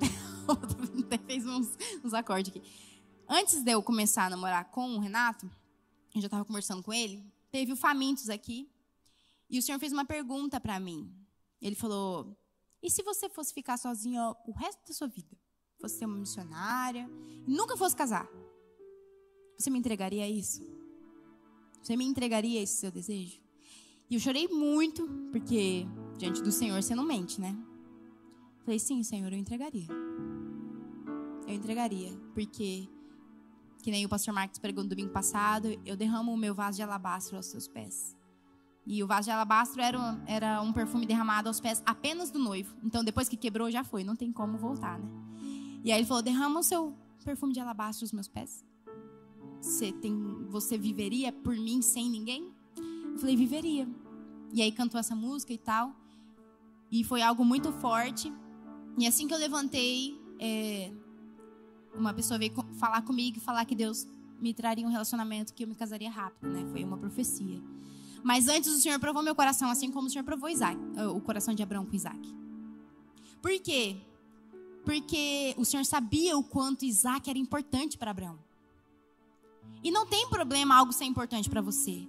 [1.26, 1.70] fez uns,
[2.04, 2.62] uns acordes aqui.
[3.26, 5.50] Antes de eu começar a namorar com o Renato,
[6.14, 8.70] eu já estava conversando com ele, teve o Famintos aqui.
[9.48, 11.21] E o senhor fez uma pergunta para mim.
[11.62, 12.36] Ele falou:
[12.82, 15.36] E se você fosse ficar sozinho o resto da sua vida?
[15.80, 17.08] Fosse ser uma missionária
[17.46, 18.28] e nunca fosse casar?
[19.56, 20.60] Você me entregaria isso?
[21.80, 23.40] Você me entregaria esse seu desejo?
[24.10, 25.86] E eu chorei muito, porque
[26.18, 27.56] diante do Senhor você não mente, né?
[28.64, 29.88] Falei, sim, Senhor, eu entregaria.
[31.46, 32.88] Eu entregaria, porque,
[33.82, 36.82] que nem o pastor Marcos pregou no domingo passado, eu derramo o meu vaso de
[36.82, 38.16] alabastro aos seus pés.
[38.84, 42.74] E o vaso de alabastro era era um perfume derramado aos pés apenas do noivo.
[42.82, 45.08] Então, depois que quebrou, já foi, não tem como voltar, né?
[45.84, 48.64] E aí ele falou: derrama o seu perfume de alabastro aos meus pés.
[49.60, 50.14] Você, tem,
[50.48, 52.52] você viveria por mim sem ninguém?
[53.12, 53.88] Eu falei, viveria.
[54.52, 55.94] E aí cantou essa música e tal.
[56.90, 58.32] E foi algo muito forte.
[58.98, 60.92] E assim que eu levantei, é,
[61.94, 64.06] uma pessoa veio falar comigo e falar que Deus
[64.40, 66.66] me traria um relacionamento que eu me casaria rápido, né?
[66.72, 67.62] Foi uma profecia.
[68.22, 70.78] Mas antes o Senhor provou meu coração, assim como o Senhor provou Isaac,
[71.14, 72.20] o coração de Abraão com Isaac.
[73.40, 73.96] Por quê?
[74.84, 78.38] Porque o Senhor sabia o quanto Isaac era importante para Abraão.
[79.82, 82.08] E não tem problema algo ser importante para você.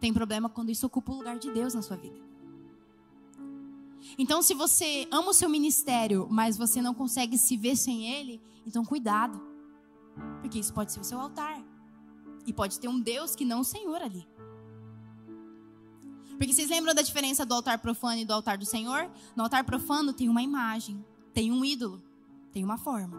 [0.00, 2.20] Tem problema quando isso ocupa o lugar de Deus na sua vida.
[4.18, 8.40] Então, se você ama o seu ministério, mas você não consegue se ver sem ele,
[8.66, 9.40] então cuidado.
[10.40, 11.62] Porque isso pode ser o seu altar.
[12.44, 14.26] E pode ter um Deus que não o Senhor ali.
[16.42, 19.08] Porque vocês lembram da diferença do altar profano e do altar do Senhor?
[19.36, 22.02] No altar profano tem uma imagem, tem um ídolo,
[22.50, 23.16] tem uma forma,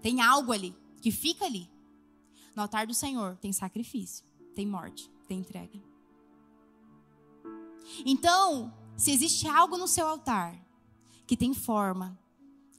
[0.00, 1.68] tem algo ali que fica ali.
[2.56, 5.78] No altar do Senhor tem sacrifício, tem morte, tem entrega.
[8.06, 10.58] Então, se existe algo no seu altar
[11.26, 12.18] que tem forma,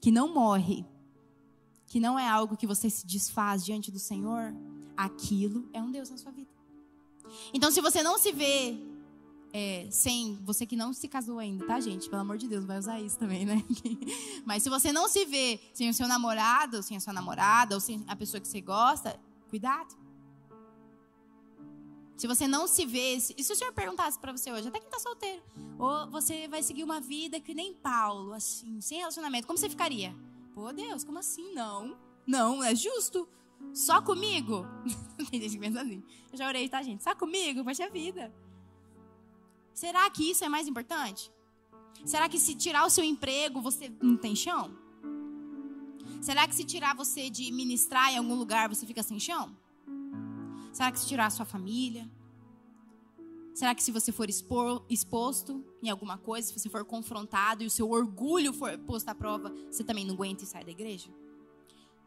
[0.00, 0.84] que não morre,
[1.86, 4.56] que não é algo que você se desfaz diante do Senhor,
[4.96, 6.50] aquilo é um Deus na sua vida.
[7.52, 8.92] Então, se você não se vê
[9.56, 12.10] é, sem você que não se casou ainda, tá, gente?
[12.10, 13.62] Pelo amor de Deus, vai usar isso também, né?
[14.44, 17.80] Mas se você não se vê sem o seu namorado, sem a sua namorada, ou
[17.80, 19.16] sem a pessoa que você gosta,
[19.48, 19.94] cuidado.
[22.16, 24.88] Se você não se vê, e se o Senhor perguntasse para você hoje, até quem
[24.88, 25.40] está solteiro,
[25.78, 30.12] ou você vai seguir uma vida que nem Paulo, assim, sem relacionamento, como você ficaria?
[30.52, 31.54] Pô, Deus, como assim?
[31.54, 31.96] Não,
[32.26, 33.28] não, é justo.
[33.72, 34.66] Só comigo?
[35.30, 36.02] Tem gente que pensa assim.
[36.32, 37.04] Eu já orei, tá, gente?
[37.04, 37.62] Só comigo?
[37.62, 38.32] Poxa vida.
[39.74, 41.30] Será que isso é mais importante?
[42.06, 44.70] Será que se tirar o seu emprego, você não tem chão?
[46.22, 49.54] Será que se tirar você de ministrar em algum lugar, você fica sem chão?
[50.72, 52.10] Será que se tirar a sua família?
[53.54, 57.66] Será que se você for expor, exposto em alguma coisa, se você for confrontado e
[57.66, 61.08] o seu orgulho for posto à prova, você também não aguenta e sai da igreja?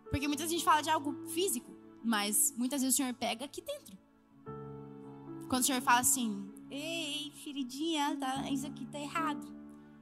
[0.10, 1.72] Porque muitas vezes a gente fala de algo físico,
[2.04, 3.98] mas muitas vezes o Senhor pega aqui dentro.
[5.48, 9.46] Quando o Senhor fala assim, ei, queridinha, tá, isso aqui tá errado.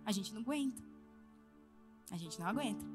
[0.06, 0.84] A gente não aguenta.
[2.12, 2.86] A gente não aguenta.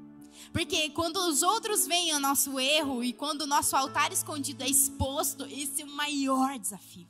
[0.51, 4.69] Porque quando os outros veem o nosso erro e quando o nosso altar escondido é
[4.69, 7.07] exposto, esse é o maior desafio.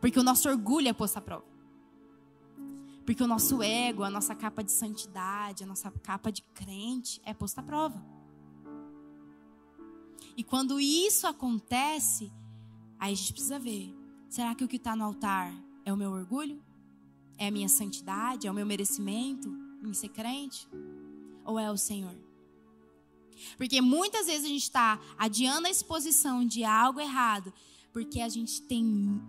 [0.00, 1.44] Porque o nosso orgulho é posto à prova.
[3.04, 7.34] Porque o nosso ego, a nossa capa de santidade, a nossa capa de crente é
[7.34, 8.02] posta à prova.
[10.36, 12.32] E quando isso acontece,
[12.98, 13.94] aí a gente precisa ver:
[14.30, 15.52] será que o que está no altar
[15.84, 16.62] é o meu orgulho?
[17.36, 18.46] É a minha santidade?
[18.46, 19.50] É o meu merecimento
[19.84, 20.66] em ser crente?
[21.44, 22.16] Ou é o Senhor?
[23.56, 27.52] Porque muitas vezes a gente está adiando a exposição de algo errado,
[27.92, 29.20] porque a gente tem.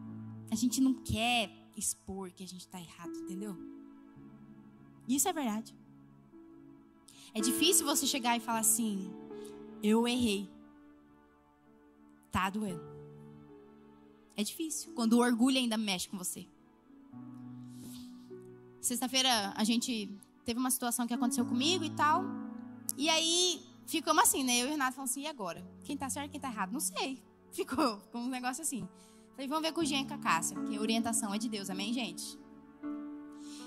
[0.51, 3.57] A gente não quer expor que a gente está errado, entendeu?
[5.07, 5.73] Isso é verdade.
[7.33, 9.09] É difícil você chegar e falar assim:
[9.81, 10.49] eu errei.
[12.31, 12.90] Tá doendo.
[14.35, 14.93] É difícil.
[14.93, 16.47] Quando o orgulho ainda mexe com você.
[18.79, 20.09] Sexta-feira a gente
[20.43, 22.23] teve uma situação que aconteceu comigo e tal.
[22.97, 24.57] E aí ficamos assim, né?
[24.57, 25.65] Eu e o Renato falamos assim: e agora?
[25.83, 26.71] Quem tá certo, quem tá errado?
[26.71, 27.21] Não sei.
[27.51, 28.87] Ficou com um negócio assim.
[29.31, 31.69] Falei, vamos ver com o Jean e com a Cássia, porque orientação é de Deus,
[31.69, 32.37] amém, gente?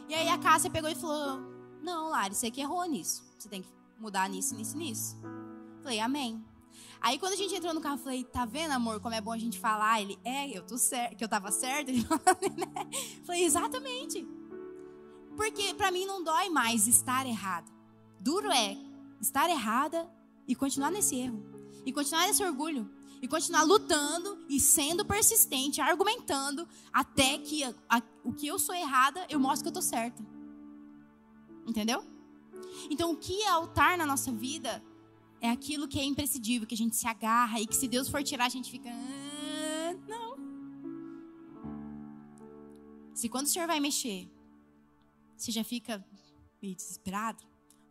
[0.08, 1.40] E aí a Cássia pegou e falou:
[1.82, 3.24] Não, Lari, você que errou nisso.
[3.38, 5.16] Você tem que mudar nisso, nisso, nisso.
[5.82, 6.42] Falei, amém.
[7.00, 9.32] Aí quando a gente entrou no carro, eu falei, tá vendo, amor, como é bom
[9.32, 10.00] a gente falar?
[10.00, 11.88] Ele, é, eu tô certo, que eu tava certo.
[11.90, 12.88] Ele falou, né?
[13.24, 14.26] Falei, exatamente.
[15.36, 17.70] Porque para mim não dói mais estar errado.
[18.20, 18.76] Duro é
[19.20, 20.08] estar errada
[20.46, 21.42] e continuar nesse erro.
[21.84, 22.90] E continuar nesse orgulho.
[23.20, 28.74] E continuar lutando e sendo persistente, argumentando, até que a, a, o que eu sou
[28.74, 30.22] errada, eu mostro que eu tô certa.
[31.66, 32.04] Entendeu?
[32.90, 34.82] Então, o que é altar na nossa vida
[35.44, 38.22] é aquilo que é imprescindível, que a gente se agarra e que se Deus for
[38.22, 38.88] tirar, a gente fica.
[38.88, 40.38] Ah, não.
[43.14, 44.26] Se quando o Senhor vai mexer,
[45.36, 46.02] você já fica
[46.62, 47.44] meio desesperado,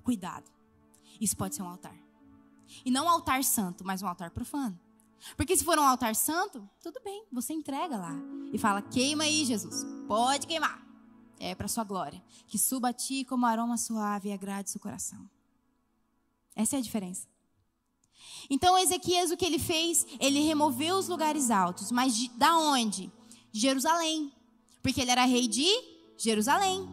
[0.04, 0.50] cuidado.
[1.22, 1.96] Isso pode ser um altar.
[2.84, 4.80] E não um altar santo, mas um altar profano.
[5.38, 8.16] Porque se for um altar santo, tudo bem, você entrega lá
[8.52, 10.84] e fala: queima aí, Jesus, pode queimar.
[11.40, 12.20] É para sua glória.
[12.48, 15.30] Que suba a ti como aroma suave e agrade seu coração.
[16.56, 17.33] Essa é a diferença.
[18.50, 20.06] Então, Ezequias, o que ele fez?
[20.20, 21.92] Ele removeu os lugares altos.
[21.92, 23.12] Mas de, da onde?
[23.52, 24.32] De Jerusalém.
[24.82, 25.68] Porque ele era rei de
[26.18, 26.88] Jerusalém.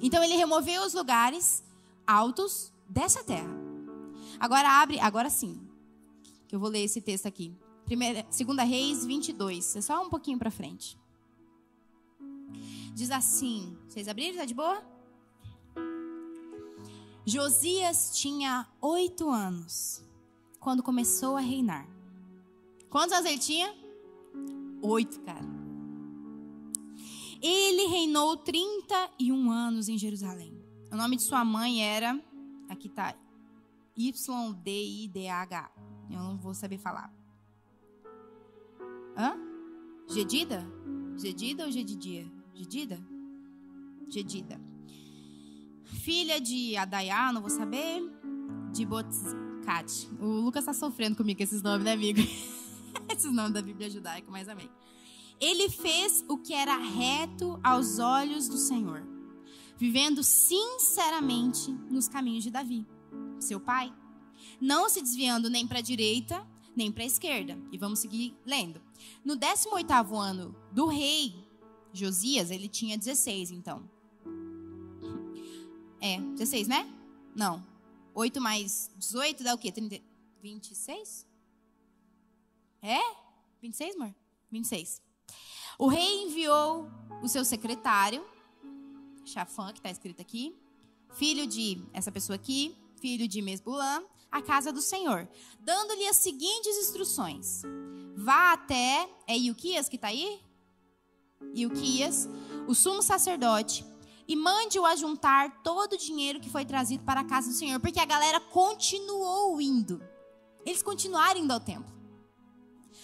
[0.00, 1.62] Então, ele removeu os lugares
[2.06, 3.54] altos dessa terra.
[4.38, 5.60] Agora abre, agora sim.
[6.48, 7.54] Que eu vou ler esse texto aqui.
[7.84, 9.76] Primeira, segunda Reis 22.
[9.76, 10.98] É só um pouquinho para frente.
[12.94, 14.38] Diz assim: Vocês abriram?
[14.38, 14.82] Tá de boa?
[17.24, 20.02] Josias tinha oito anos
[20.62, 21.86] quando começou a reinar.
[22.88, 23.74] Quantos anos ele tinha?
[24.80, 25.44] Oito, cara.
[27.42, 30.56] Ele reinou 31 anos em Jerusalém.
[30.90, 32.18] O nome de sua mãe era.
[32.68, 33.14] Aqui tá.
[33.96, 35.70] Y-D-I-D-H.
[36.08, 37.12] Eu não vou saber falar.
[39.16, 39.36] Hã?
[40.08, 40.64] Gedida?
[41.16, 42.30] Gedida ou Gedidia?
[42.54, 43.00] Gedida?
[44.08, 44.60] Gedida.
[45.84, 48.00] Filha de Adaiá, não vou saber.
[48.72, 48.86] De
[50.20, 52.20] O Lucas tá sofrendo comigo com esses nomes, né, amigo?
[53.10, 54.70] esses nomes da Bíblia judaica, mas amém.
[55.40, 59.02] Ele fez o que era reto aos olhos do Senhor,
[59.76, 62.86] vivendo sinceramente nos caminhos de Davi,
[63.40, 63.92] seu pai,
[64.60, 67.58] não se desviando nem para a direita nem para a esquerda.
[67.70, 68.80] E vamos seguir lendo.
[69.24, 71.34] No 18º ano do rei
[71.92, 73.88] Josias, ele tinha 16, então.
[76.00, 76.90] É, 16, né?
[77.36, 77.64] Não.
[78.14, 79.72] 8 mais 18 dá o quê?
[79.72, 80.00] 30...
[80.42, 81.26] 26?
[82.82, 83.00] É?
[83.60, 84.14] 26, amor?
[84.50, 85.00] 26.
[85.78, 86.90] O rei enviou
[87.22, 88.24] o seu secretário,
[89.24, 90.54] Chafã, que está escrito aqui,
[91.14, 95.28] filho de essa pessoa aqui, filho de Mesbulã, à casa do Senhor,
[95.60, 97.62] dando-lhe as seguintes instruções:
[98.16, 99.08] Vá até.
[99.26, 100.40] É Ilquias que está aí?
[101.54, 102.28] Ilquias,
[102.66, 103.84] o sumo sacerdote,
[104.32, 108.00] e mande-o ajuntar todo o dinheiro que foi trazido para a casa do Senhor, porque
[108.00, 110.02] a galera continuou indo.
[110.64, 111.92] Eles continuaram indo ao templo.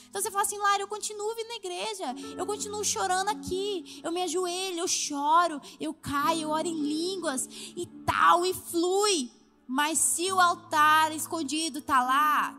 [0.08, 4.10] Então você fala assim, Lara, eu continuo vindo na igreja, eu continuo chorando aqui, eu
[4.10, 9.30] me ajoelho, eu choro, eu caio, eu oro em línguas e tal, e flui.
[9.66, 12.58] Mas se o altar escondido está lá,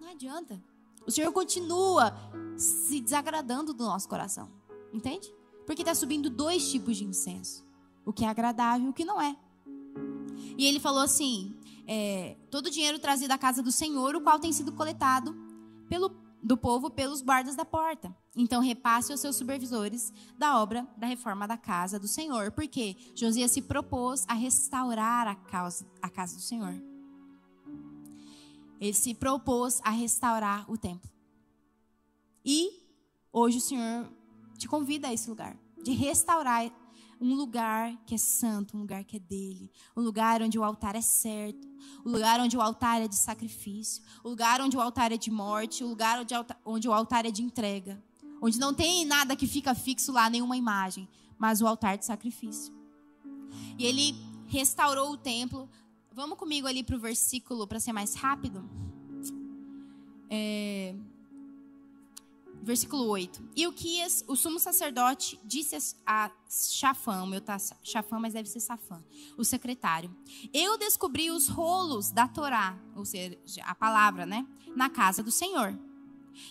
[0.00, 0.58] não adianta.
[1.06, 2.14] O Senhor continua
[2.56, 4.50] se desagradando do nosso coração.
[4.94, 5.30] Entende?
[5.66, 7.65] Porque está subindo dois tipos de incenso:
[8.06, 9.36] o que é agradável e o que não é.
[10.56, 11.54] E ele falou assim:
[11.86, 15.36] é, todo o dinheiro trazido da casa do Senhor, o qual tem sido coletado
[15.88, 18.14] pelo do povo pelos guardas da porta.
[18.36, 23.50] Então repasse aos seus supervisores da obra da reforma da casa do Senhor, porque Josias
[23.50, 26.80] se propôs a restaurar a, causa, a casa do Senhor.
[28.80, 31.10] Ele se propôs a restaurar o templo.
[32.44, 32.80] E
[33.32, 34.08] hoje o Senhor
[34.56, 36.70] te convida a esse lugar, de restaurar
[37.20, 40.94] um lugar que é santo, um lugar que é dele, um lugar onde o altar
[40.94, 41.66] é certo,
[42.04, 45.30] um lugar onde o altar é de sacrifício, um lugar onde o altar é de
[45.30, 48.02] morte, um lugar onde, onde o altar é de entrega,
[48.40, 51.08] onde não tem nada que fica fixo lá, nenhuma imagem,
[51.38, 52.74] mas o altar de sacrifício.
[53.78, 54.14] E ele
[54.46, 55.68] restaurou o templo.
[56.12, 58.68] Vamos comigo ali para o versículo para ser mais rápido.
[60.28, 60.94] É,
[62.62, 63.50] versículo 8.
[63.54, 68.48] E o Quias, o sumo sacerdote, disse a Chafã, o meu tá Chafã, mas deve
[68.48, 69.02] ser Safã,
[69.36, 70.14] o secretário:
[70.52, 75.78] Eu descobri os rolos da Torá, ou seja, a palavra, né, na casa do Senhor.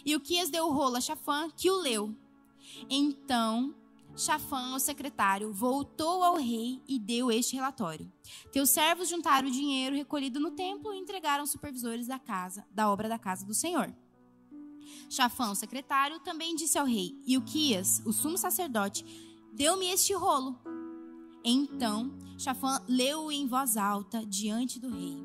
[0.05, 2.15] E o Quias deu o rolo a Chafã, que o leu.
[2.89, 3.75] Então,
[4.17, 8.11] Chafã, o secretário, voltou ao rei e deu este relatório.
[8.51, 12.89] Teus servos juntaram o dinheiro recolhido no templo e entregaram aos supervisores da casa, da
[12.89, 13.93] obra da casa do Senhor.
[15.09, 19.05] Chafã, o secretário, também disse ao rei: E o sumo sacerdote,
[19.53, 20.57] deu-me este rolo.
[21.43, 25.17] Então, Chafã leu em voz alta diante do rei.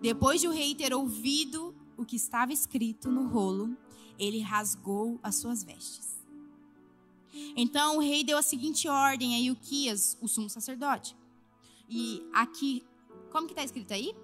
[0.00, 3.76] Depois de o rei ter ouvido o que estava escrito no rolo,
[4.18, 6.20] ele rasgou as suas vestes.
[7.56, 11.16] Então o rei deu a seguinte ordem a Ilquias, o sumo sacerdote.
[11.88, 12.84] E aqui,
[13.30, 14.14] como que está escrito aí?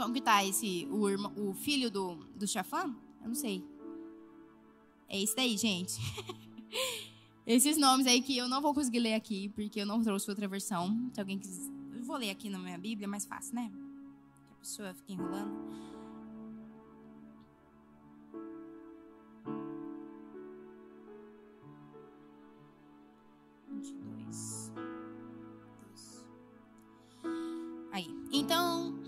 [0.00, 2.84] Como que tá esse, o, irmão, o filho do, do Chafã?
[3.20, 3.62] Eu não sei.
[5.06, 6.00] É isso daí, gente.
[7.46, 10.48] Esses nomes aí que eu não vou conseguir ler aqui, porque eu não trouxe outra
[10.48, 11.10] versão.
[11.12, 11.70] Se alguém quiser.
[11.94, 13.70] Eu vou ler aqui na minha Bíblia, é mais fácil, né?
[14.46, 15.52] Que a pessoa fica enrolando.
[27.92, 28.06] Aí.
[28.32, 28.99] Então,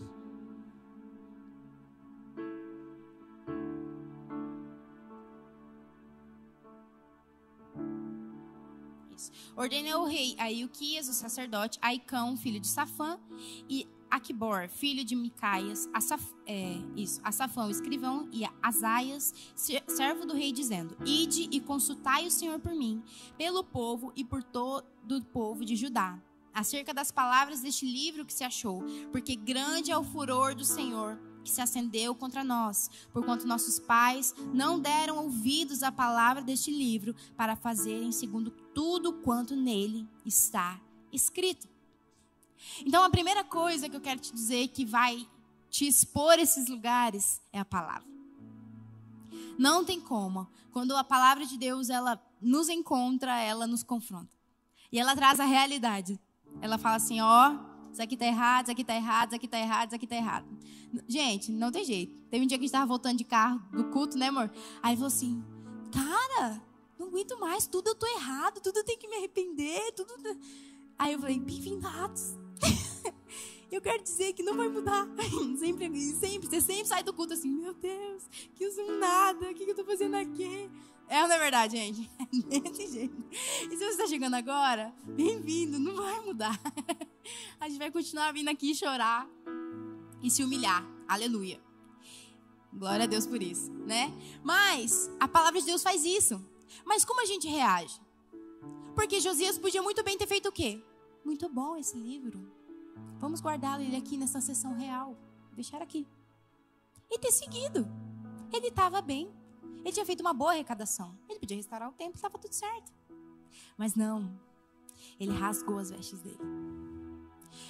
[9.57, 13.19] Ordenou o rei a Ilquias, o sacerdote, Aicão, filho de Safã,
[13.69, 20.53] e Aquibor, filho de Micaias, Asaf, é, isso, Asafão, escrivão, e Asaias, servo do rei,
[20.53, 23.03] dizendo: Ide e consultai o Senhor por mim,
[23.39, 26.19] pelo povo e por todo o povo de Judá,
[26.53, 31.19] acerca das palavras deste livro que se achou, porque grande é o furor do Senhor
[31.43, 37.15] que se acendeu contra nós, porquanto nossos pais não deram ouvidos à palavra deste livro
[37.37, 40.81] para fazerem segundo tudo quanto nele está
[41.13, 41.69] escrito.
[42.85, 45.29] Então, a primeira coisa que eu quero te dizer que vai
[45.69, 48.09] te expor esses lugares é a palavra.
[49.59, 50.49] Não tem como.
[50.73, 54.37] Quando a palavra de Deus ela nos encontra, ela nos confronta.
[54.91, 56.21] E ela traz a realidade.
[56.61, 57.57] Ela fala assim: ó,
[57.93, 60.17] isso aqui tá errado, isso aqui tá errado, isso aqui tá errado, isso aqui tá
[60.17, 60.47] errado.
[61.07, 62.15] Gente, não tem jeito.
[62.31, 64.51] Teve um dia que a gente tava voltando de carro do culto, né, amor?
[64.83, 65.43] Aí falou assim:
[65.93, 66.63] cara,
[66.99, 70.15] não aguento mais, tudo eu tô errado, tudo eu tenho que me arrepender, tudo.
[70.99, 71.43] Aí eu falei,
[72.03, 72.37] Atos.
[73.77, 75.07] eu quero dizer que não vai mudar.
[75.59, 78.23] sempre, sempre, você sempre sai do culto assim, meu Deus,
[78.55, 80.71] que uso nada, o que eu tô fazendo aqui?
[81.09, 82.11] É ou não é verdade, gente?
[82.51, 83.15] É desse jeito.
[83.31, 86.59] E se você está chegando agora, bem-vindo, não vai mudar.
[87.61, 89.29] A gente vai continuar vindo aqui chorar
[90.23, 90.87] e se humilhar.
[91.07, 91.61] Aleluia.
[92.73, 94.11] Glória a Deus por isso, né?
[94.43, 96.43] Mas a palavra de Deus faz isso.
[96.85, 98.01] Mas como a gente reage?
[98.95, 100.83] Porque Josias podia muito bem ter feito o quê?
[101.25, 102.51] Muito bom esse livro.
[103.19, 105.17] Vamos guardá-lo ele aqui nessa sessão real.
[105.55, 106.07] Deixar aqui.
[107.11, 107.87] E ter seguido.
[108.53, 109.31] Ele estava bem.
[109.85, 111.17] Ele tinha feito uma boa arrecadação.
[111.29, 112.93] Ele podia restaurar o templo, estava tudo certo.
[113.77, 114.31] Mas não.
[115.19, 116.39] Ele rasgou as vestes dele.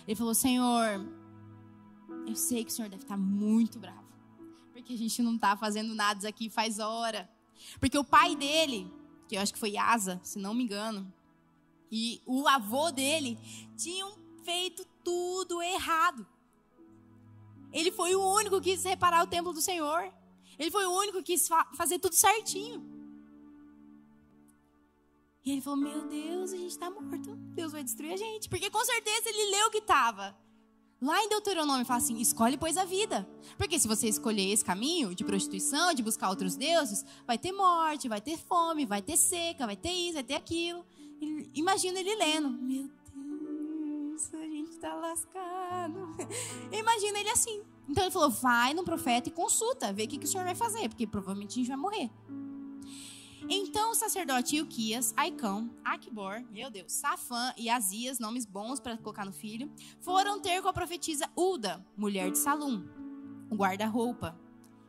[0.06, 1.06] Ele falou: Senhor,
[2.26, 4.02] eu sei que o Senhor deve estar muito bravo.
[4.72, 7.30] Porque a gente não está fazendo nada aqui faz hora.
[7.78, 8.92] Porque o pai dele,
[9.28, 11.12] que eu acho que foi Asa, se não me engano,
[11.90, 13.38] e o avô dele
[13.76, 16.26] tinham feito tudo errado.
[17.72, 20.12] Ele foi o único que quis reparar o templo do Senhor.
[20.58, 22.92] Ele foi o único que quis fa fazer tudo certinho.
[25.44, 27.34] E ele falou: Meu Deus, a gente está morto.
[27.54, 28.48] Deus vai destruir a gente.
[28.48, 30.36] Porque com certeza ele leu o que estava.
[31.00, 33.28] Lá em Deuteronômio fala assim: escolhe, pois, a vida.
[33.58, 38.08] Porque se você escolher esse caminho de prostituição, de buscar outros deuses, vai ter morte,
[38.08, 40.86] vai ter fome, vai ter seca, vai ter isso, vai ter aquilo.
[41.54, 44.28] Imagina ele lendo: Meu Deus,
[44.82, 46.16] está lascado.
[46.72, 47.62] Imagina ele assim.
[47.88, 50.54] Então ele falou: vai no profeta e consulta, vê o que, que o senhor vai
[50.54, 52.10] fazer, porque provavelmente a gente vai morrer.
[53.48, 59.24] Então o sacerdote Ilquias, Aicão, Akbor, meu Deus, Safã e Azias, nomes bons para colocar
[59.24, 59.70] no filho,
[60.00, 62.86] foram ter com a profetisa Uda, mulher de Salum,
[63.50, 64.38] o guarda-roupa.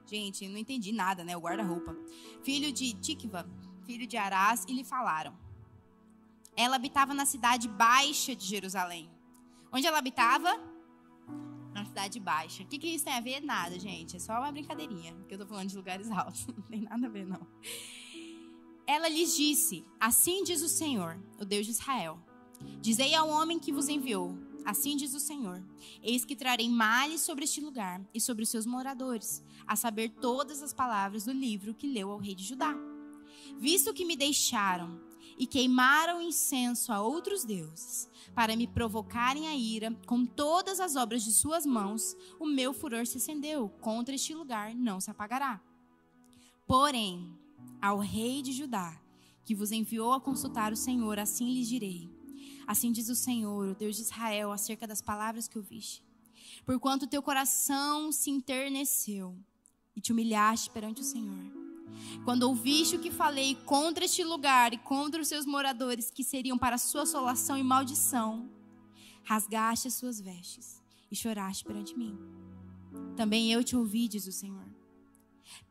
[0.06, 1.36] Gente, não entendi nada, né?
[1.36, 1.96] O guarda-roupa.
[2.44, 3.50] Filho de Tikva,
[3.86, 5.36] filho de Arás, e lhe falaram.
[6.56, 9.13] Ela habitava na cidade baixa de Jerusalém.
[9.74, 10.50] Onde ela habitava?
[11.74, 12.62] Na cidade baixa.
[12.62, 13.42] O que, que isso tem a ver?
[13.42, 14.16] Nada, gente.
[14.16, 15.16] É só uma brincadeirinha.
[15.16, 16.46] Porque eu tô falando de lugares altos.
[16.46, 17.42] Não tem nada a ver, não.
[18.86, 22.20] Ela lhes disse: Assim diz o Senhor, o Deus de Israel:
[22.80, 25.64] Dizei ao homem que vos enviou: Assim diz o Senhor:
[26.04, 30.62] Eis que trarei males sobre este lugar e sobre os seus moradores, a saber todas
[30.62, 32.76] as palavras do livro que leu ao rei de Judá.
[33.58, 35.02] Visto que me deixaram
[35.38, 41.24] e queimaram incenso a outros deuses, para me provocarem a ira com todas as obras
[41.24, 45.62] de suas mãos, o meu furor se acendeu contra este lugar, não se apagará.
[46.66, 47.38] Porém,
[47.82, 49.00] ao rei de Judá,
[49.46, 52.10] que vos enviou a consultar o Senhor, assim lhes direi:
[52.66, 56.04] Assim diz o Senhor, o Deus de Israel, acerca das palavras que ouviste.
[56.66, 59.38] Porquanto teu coração se enterneceu
[59.96, 61.73] e te humilhaste perante o Senhor.
[62.24, 66.58] Quando ouviste o que falei contra este lugar e contra os seus moradores, que seriam
[66.58, 68.50] para sua assolação e maldição,
[69.24, 70.82] rasgaste as suas vestes
[71.12, 72.18] e choraste perante mim.
[73.16, 74.66] Também eu te ouvi, diz o Senhor.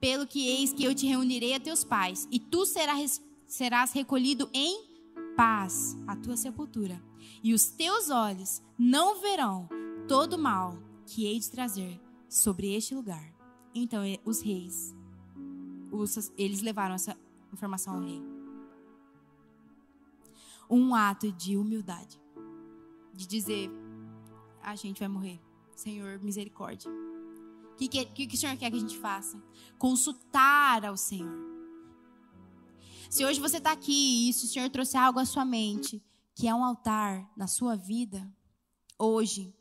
[0.00, 4.48] Pelo que eis que eu te reunirei a teus pais, e tu serás, serás recolhido
[4.52, 4.92] em
[5.36, 7.02] paz à tua sepultura,
[7.42, 9.68] e os teus olhos não verão
[10.06, 13.32] todo o mal que hei de trazer sobre este lugar.
[13.74, 14.94] Então os reis,
[15.92, 17.16] os, eles levaram essa
[17.52, 18.20] informação ao rei.
[20.68, 22.20] Um ato de humildade,
[23.12, 23.70] de dizer:
[24.62, 25.40] a gente vai morrer,
[25.76, 26.90] Senhor, misericórdia.
[26.90, 29.42] O que, que, que o Senhor quer que a gente faça?
[29.78, 31.52] Consultar ao Senhor.
[33.10, 36.02] Se hoje você está aqui e se o Senhor trouxe algo à sua mente,
[36.34, 38.32] que é um altar na sua vida,
[38.98, 39.54] hoje,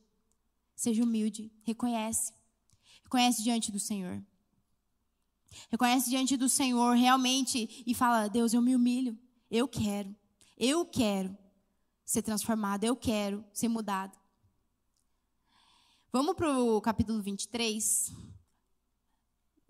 [0.75, 2.34] seja humilde, reconhece.
[3.03, 4.23] Reconhece diante do Senhor.
[5.69, 9.17] Reconhece diante do Senhor realmente e fala: Deus, eu me humilho.
[9.49, 10.15] Eu quero.
[10.57, 11.37] Eu quero
[12.05, 12.83] ser transformado.
[12.83, 14.17] Eu quero ser mudado.
[16.11, 18.11] Vamos para o capítulo 23.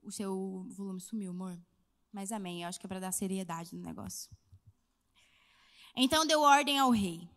[0.03, 1.59] O seu volume sumiu, amor.
[2.11, 4.29] Mas amém, eu acho que é para dar seriedade no negócio.
[5.95, 7.29] Então deu ordem ao rei.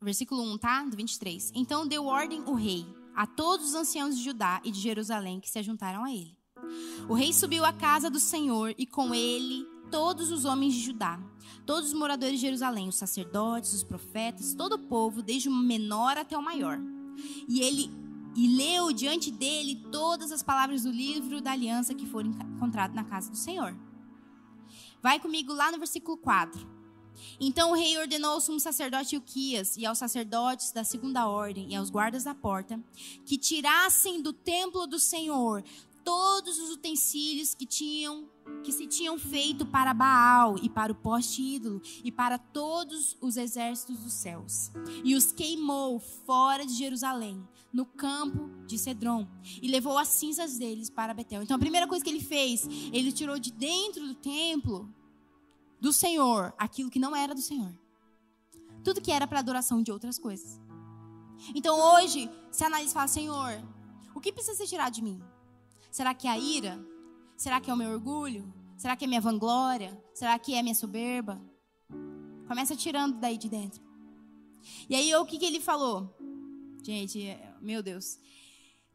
[0.00, 0.84] Versículo 1, tá?
[0.84, 1.52] Do 23.
[1.54, 5.50] Então deu ordem o rei a todos os anciãos de Judá e de Jerusalém que
[5.50, 6.36] se juntaram a ele.
[7.08, 11.20] O rei subiu à casa do Senhor e com ele todos os homens de Judá,
[11.64, 16.16] todos os moradores de Jerusalém, os sacerdotes, os profetas, todo o povo, desde o menor
[16.16, 16.78] até o maior.
[17.48, 17.90] E ele
[18.36, 23.04] e leu diante dele todas as palavras do livro da aliança que foram encontradas na
[23.04, 23.76] casa do Senhor.
[25.00, 26.73] Vai comigo lá no versículo 4.
[27.40, 31.76] Então o rei ordenou ao sumo sacerdote Uquias e aos sacerdotes da segunda ordem e
[31.76, 32.80] aos guardas da porta
[33.24, 35.62] que tirassem do templo do Senhor
[36.04, 38.28] todos os utensílios que tinham
[38.62, 43.38] que se tinham feito para Baal e para o poste ídolo e para todos os
[43.38, 44.70] exércitos dos céus.
[45.02, 47.42] E os queimou fora de Jerusalém,
[47.72, 49.26] no campo de Cedron,
[49.62, 51.42] e levou as cinzas deles para Betel.
[51.42, 54.92] Então a primeira coisa que ele fez, ele tirou de dentro do templo
[55.84, 57.70] do Senhor aquilo que não era do Senhor.
[58.82, 60.58] Tudo que era para adoração de outras coisas.
[61.54, 63.52] Então hoje, se analisa e fala: Senhor,
[64.14, 65.22] o que precisa ser tirado de mim?
[65.90, 66.82] Será que é a ira?
[67.36, 68.50] Será que é o meu orgulho?
[68.78, 69.92] Será que é minha vanglória?
[70.14, 71.38] Será que é minha soberba?
[72.48, 73.82] Começa tirando daí de dentro.
[74.88, 76.16] E aí, o que, que ele falou?
[76.82, 78.18] Gente, meu Deus.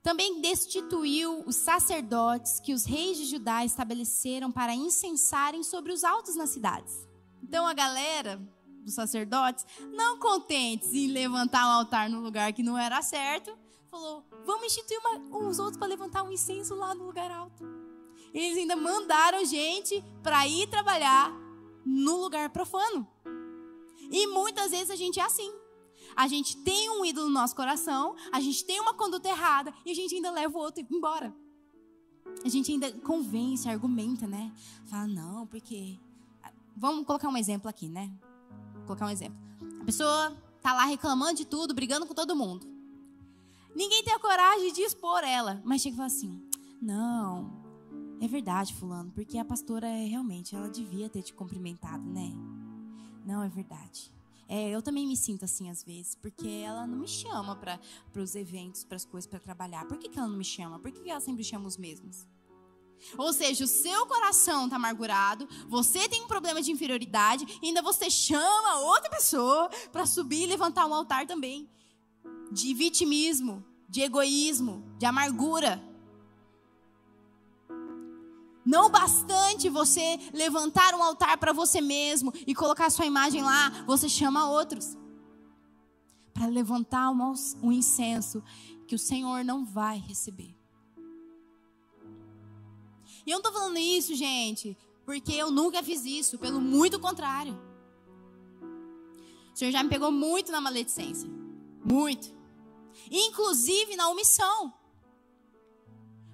[0.01, 6.35] Também destituiu os sacerdotes que os reis de Judá estabeleceram para incensarem sobre os altos
[6.35, 7.07] nas cidades.
[7.43, 8.39] Então, a galera
[8.83, 13.57] dos sacerdotes, não contentes em levantar um altar no lugar que não era certo,
[13.89, 17.63] falou: vamos instituir uma, uns outros para levantar um incenso lá no lugar alto.
[18.33, 21.31] Eles ainda mandaram gente para ir trabalhar
[21.85, 23.07] no lugar profano.
[24.11, 25.51] E muitas vezes a gente é assim.
[26.19, 29.91] A gente tem um ídolo no nosso coração, a gente tem uma conduta errada e
[29.91, 31.33] a gente ainda leva o outro embora.
[32.43, 34.51] A gente ainda convence, argumenta, né?
[34.87, 35.97] Fala, não, porque.
[36.75, 38.11] Vamos colocar um exemplo aqui, né?
[38.73, 39.37] Vou colocar um exemplo.
[39.79, 42.67] A pessoa tá lá reclamando de tudo, brigando com todo mundo.
[43.73, 46.43] Ninguém tem a coragem de expor ela, mas chega e fala assim:
[46.81, 47.49] não,
[48.19, 52.33] é verdade, fulano, porque a pastora é, realmente, ela devia ter te cumprimentado, né?
[53.25, 54.11] Não, é verdade.
[54.51, 57.79] É, eu também me sinto assim às vezes, porque ela não me chama para
[58.19, 59.85] os eventos, para as coisas, para trabalhar.
[59.85, 60.79] Por que, que ela não me chama?
[60.79, 62.27] Por que, que ela sempre chama os mesmos?
[63.15, 67.83] Ou seja, o seu coração está amargurado, você tem um problema de inferioridade, e ainda
[67.83, 71.69] você chama outra pessoa para subir e levantar um altar também.
[72.51, 75.79] De vitimismo, de egoísmo, de amargura.
[78.69, 84.07] Não bastante você levantar um altar para você mesmo e colocar sua imagem lá, você
[84.07, 84.95] chama outros
[86.31, 88.43] para levantar um incenso
[88.87, 90.55] que o Senhor não vai receber.
[93.25, 97.59] E eu não estou falando isso, gente, porque eu nunca fiz isso, pelo muito contrário.
[99.51, 101.27] O Senhor já me pegou muito na maledicência.
[101.83, 102.31] Muito.
[103.09, 104.71] Inclusive na omissão.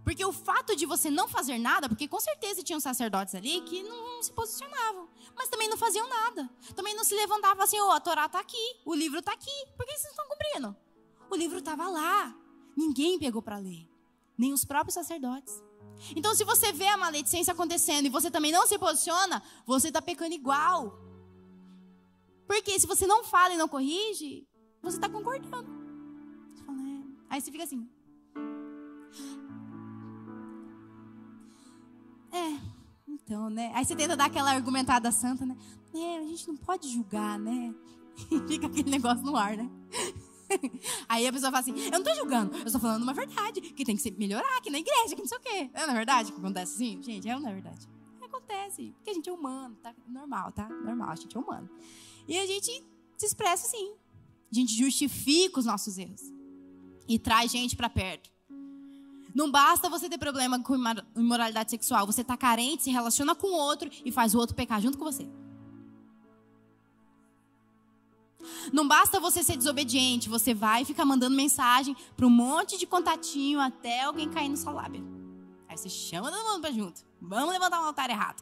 [0.05, 3.81] Porque o fato de você não fazer nada, porque com certeza tinham sacerdotes ali que
[3.81, 6.47] não se posicionavam, mas também não faziam nada.
[6.75, 9.51] Também não se levantavam assim, oh, a Torá está aqui, o livro está aqui.
[9.75, 10.77] Por que vocês estão cumprindo?
[11.27, 12.37] O livro estava lá.
[12.77, 13.89] Ninguém pegou para ler,
[14.37, 15.63] nem os próprios sacerdotes.
[16.15, 20.03] Então, se você vê a maledicência acontecendo e você também não se posiciona, você está
[20.03, 20.99] pecando igual.
[22.45, 24.47] Porque se você não fala e não corrige,
[24.83, 25.67] você está concordando.
[26.69, 27.33] É.
[27.33, 27.89] Aí você fica assim.
[32.35, 32.59] É,
[33.07, 33.71] então, né?
[33.73, 35.55] Aí você tenta dar aquela argumentada santa, né?
[35.93, 37.73] É, a gente não pode julgar, né?
[38.47, 39.69] Fica aquele negócio no ar, né?
[41.07, 43.85] Aí a pessoa fala assim: Eu não tô julgando, eu estou falando uma verdade, que
[43.85, 45.69] tem que melhorar aqui na igreja, que não sei o quê.
[45.73, 47.01] É na é verdade que acontece assim?
[47.01, 47.87] Gente, é não é verdade?
[48.21, 49.95] Acontece, porque a gente é humano, tá?
[50.07, 50.67] Normal, tá?
[50.67, 51.69] Normal, a gente é humano.
[52.27, 52.83] E a gente
[53.17, 53.95] se expressa assim.
[54.51, 56.21] A gente justifica os nossos erros
[57.07, 58.34] e traz gente para perto.
[59.35, 60.75] Não basta você ter problema com
[61.13, 62.05] imoralidade sexual.
[62.05, 65.03] Você está carente, se relaciona com o outro e faz o outro pecar junto com
[65.03, 65.27] você.
[68.71, 70.29] Não basta você ser desobediente.
[70.29, 74.55] Você vai e fica mandando mensagem para um monte de contatinho até alguém cair no
[74.55, 75.05] seu lábio.
[75.67, 77.01] Aí você chama todo mundo para junto.
[77.21, 78.41] Vamos levantar um altar errado.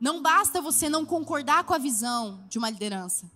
[0.00, 3.30] Não basta você não concordar com a visão de uma liderança.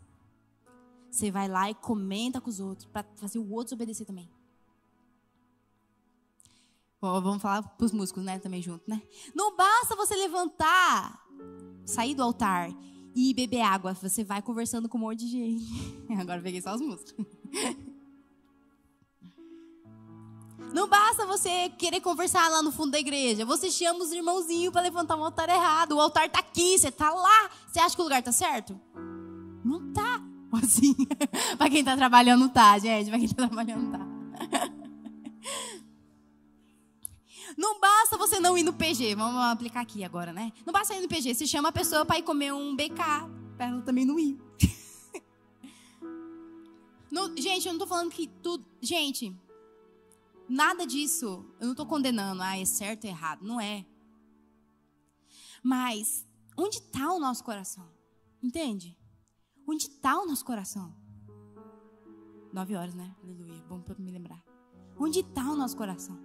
[1.11, 4.29] Você vai lá e comenta com os outros para fazer o outro obedecer também.
[7.01, 9.01] Bom, vamos falar para os músicos, né, também junto, né?
[9.35, 11.25] Não basta você levantar,
[11.87, 12.71] sair do altar
[13.15, 13.95] e beber água.
[13.95, 15.65] Você vai conversando com um monte de gente.
[16.21, 17.15] Agora peguei só os músicos.
[20.73, 23.45] Não basta você querer conversar lá no fundo da igreja.
[23.47, 25.93] Você chama os irmãozinhos para levantar um altar errado.
[25.93, 27.51] O altar está aqui, você está lá.
[27.67, 28.79] Você acha que o lugar está certo?
[29.65, 30.28] Não tá.
[30.53, 30.95] Assim,
[31.59, 33.99] para quem tá trabalhando tá, gente, para quem tá trabalhando tá.
[37.57, 40.53] Não basta você não ir no PG, vamos aplicar aqui agora, né?
[40.65, 42.95] Não basta ir no PG, você chama a pessoa para ir comer um BK,
[43.57, 44.39] para ela também não ir.
[47.11, 48.63] Não, gente, eu não tô falando que tudo.
[48.83, 49.35] Gente,
[50.47, 51.43] nada disso.
[51.59, 53.43] Eu não tô condenando, ah, é certo ou errado.
[53.43, 53.87] Não é.
[55.63, 57.89] Mas, onde está o nosso coração?
[58.43, 58.98] Entende?
[59.71, 60.95] Onde está o nosso coração?
[62.51, 63.15] Nove horas, né?
[63.23, 63.63] Aleluia.
[63.69, 64.43] Bom para me lembrar.
[64.97, 66.19] Onde está o nosso coração?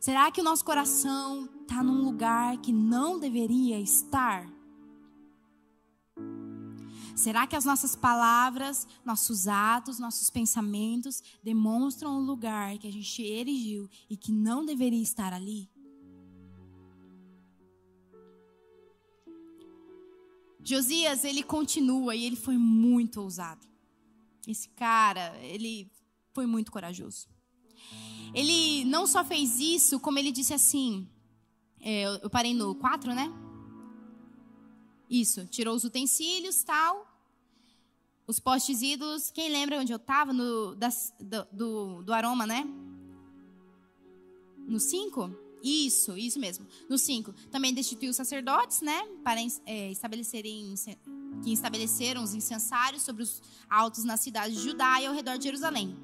[0.00, 4.50] Será que o nosso coração está num lugar que não deveria estar?
[7.14, 13.22] Será que as nossas palavras, nossos atos, nossos pensamentos demonstram o lugar que a gente
[13.22, 15.70] erigiu e que não deveria estar ali?
[20.68, 23.64] Josias, ele continua e ele foi muito ousado.
[24.48, 25.88] Esse cara, ele
[26.34, 27.28] foi muito corajoso.
[28.34, 31.08] Ele não só fez isso, como ele disse assim.
[31.80, 33.32] É, eu parei no 4, né?
[35.08, 37.06] Isso, tirou os utensílios, tal.
[38.26, 39.30] Os postes ídolos.
[39.30, 40.34] Quem lembra onde eu estava?
[40.34, 40.76] Do,
[41.52, 42.64] do, do aroma, né?
[44.66, 45.45] No 5?
[45.62, 46.66] Isso, isso mesmo.
[46.88, 47.32] No 5.
[47.50, 49.06] Também destituiu os sacerdotes, né?
[49.24, 50.74] Para é, estabelecerem
[51.42, 55.44] que estabeleceram os incensários sobre os altos na cidade de Judá e ao redor de
[55.44, 55.96] Jerusalém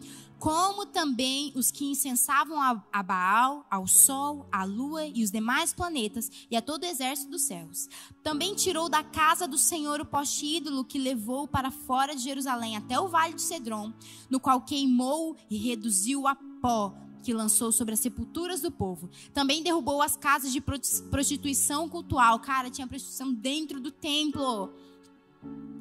[0.42, 6.28] como também os que incensavam a, Baal, ao Sol, à Lua e os demais planetas
[6.50, 7.88] e a todo o exército dos céus.
[8.24, 12.76] Também tirou da casa do Senhor o poste ídolo que levou para fora de Jerusalém
[12.76, 13.92] até o vale de Cedron,
[14.28, 16.92] no qual queimou e reduziu a pó
[17.22, 19.08] que lançou sobre as sepulturas do povo.
[19.32, 22.40] Também derrubou as casas de prostituição cultual.
[22.40, 24.72] Cara, tinha prostituição dentro do templo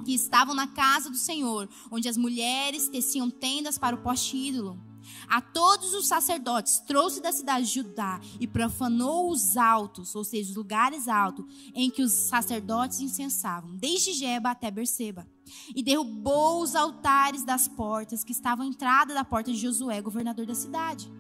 [0.06, 4.80] que estavam na casa do Senhor, onde as mulheres teciam tendas para o poste ídolo.
[5.28, 10.52] A todos os sacerdotes trouxe da cidade de Judá e profanou os altos, ou seja,
[10.52, 15.28] os lugares altos, em que os sacerdotes incensavam, desde Jeba até Berseba.
[15.76, 20.46] E derrubou os altares das portas que estavam à entrada da porta de Josué, governador
[20.46, 21.12] da cidade.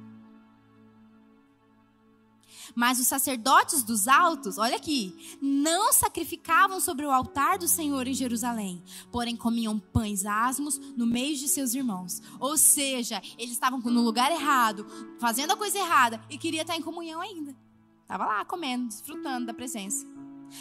[2.75, 8.13] Mas os sacerdotes dos altos, olha aqui, não sacrificavam sobre o altar do Senhor em
[8.13, 12.21] Jerusalém, porém comiam pães asmos no meio de seus irmãos.
[12.39, 14.85] Ou seja, eles estavam no lugar errado,
[15.19, 17.55] fazendo a coisa errada e queria estar em comunhão ainda.
[18.01, 20.05] Estava lá comendo, desfrutando da presença.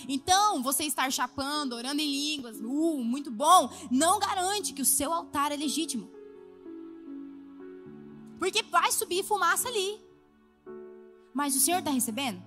[0.08, 5.12] Então, você estar chapando, orando em línguas, uh, muito bom, não garante que o seu
[5.12, 6.08] altar é legítimo.
[8.38, 10.00] Porque vai subir fumaça ali.
[11.32, 12.42] Mas o Senhor está recebendo?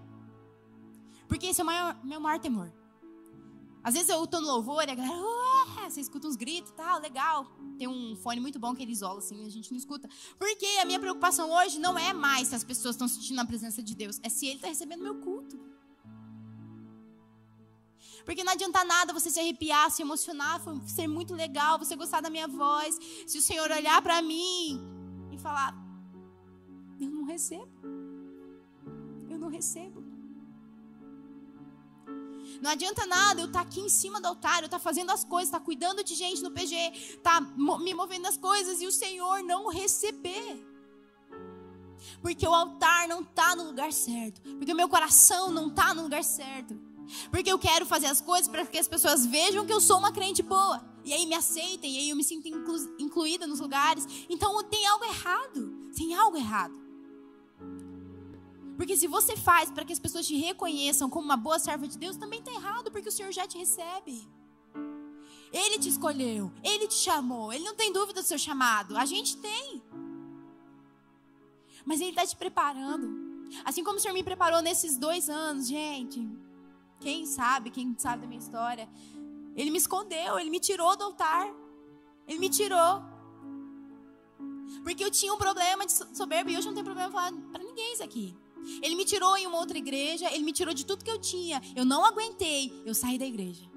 [1.28, 2.72] Porque esse é o maior, meu maior temor.
[3.84, 7.02] Às vezes eu estou no louvor e a galera, você escuta uns gritos e tal,
[7.02, 7.46] legal.
[7.78, 10.08] Tem um fone muito bom que ele isola, assim, a gente não escuta.
[10.40, 13.84] Porque a minha preocupação hoje não é mais se as pessoas estão sentindo a presença
[13.84, 15.60] de Deus, é se Ele está recebendo meu culto.
[18.24, 22.30] Porque não adianta nada você se arrepiar, se emocionar, ser muito legal, você gostar da
[22.30, 22.98] minha voz.
[23.28, 24.80] Se o Senhor olhar para mim
[25.30, 25.76] e falar,
[27.02, 27.73] eu não recebo
[29.54, 30.04] recebo.
[32.62, 35.12] Não adianta nada eu estar tá aqui em cima do altar, eu estar tá fazendo
[35.12, 36.76] as coisas, estar tá cuidando de gente no PG,
[37.18, 37.41] estar
[37.86, 40.66] me movendo nas coisas e o Senhor não receber.
[42.22, 44.41] Porque o altar não está no lugar certo.
[44.58, 46.80] Porque o meu coração não está no lugar certo.
[47.30, 50.12] Porque eu quero fazer as coisas para que as pessoas vejam que eu sou uma
[50.12, 50.84] crente boa.
[51.04, 54.08] E aí me aceitem, e aí eu me sinto inclu incluída nos lugares.
[54.30, 55.91] Então tem algo errado.
[55.95, 56.83] Tem algo errado.
[58.76, 61.98] Porque se você faz para que as pessoas te reconheçam como uma boa serva de
[61.98, 64.28] Deus, também está errado, porque o Senhor já te recebe.
[65.52, 68.98] Ele te escolheu, ele te chamou, ele não tem dúvida do seu chamado.
[68.98, 69.84] A gente tem.
[71.86, 73.24] Mas ele está te preparando.
[73.64, 76.28] Assim como o Senhor me preparou nesses dois anos, gente.
[77.00, 78.90] Quem sabe, quem sabe da minha história.
[79.56, 81.48] Ele me escondeu, ele me tirou do altar.
[82.28, 83.04] Ele me tirou.
[84.84, 87.94] Porque eu tinha um problema de soberba e hoje não tenho problema falar para ninguém
[87.94, 88.36] isso aqui.
[88.82, 91.61] Ele me tirou em uma outra igreja, ele me tirou de tudo que eu tinha.
[91.76, 93.70] Eu não aguentei, eu saí da igreja.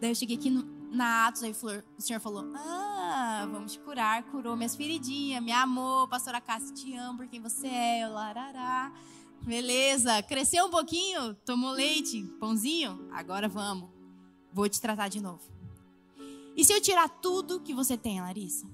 [0.00, 1.52] Daí eu cheguei aqui no, na Atos, aí
[1.98, 4.22] o senhor falou: Ah, vamos te curar.
[4.24, 6.06] Curou minhas feridinhas, me amou.
[6.06, 8.04] Pastora Cássia, te amo por quem você é.
[8.04, 8.92] Eu, larará.
[9.42, 13.08] Beleza, cresceu um pouquinho, tomou leite, pãozinho.
[13.10, 13.90] Agora vamos,
[14.52, 15.42] vou te tratar de novo.
[16.56, 18.70] E se eu tirar tudo que você tem, Larissa?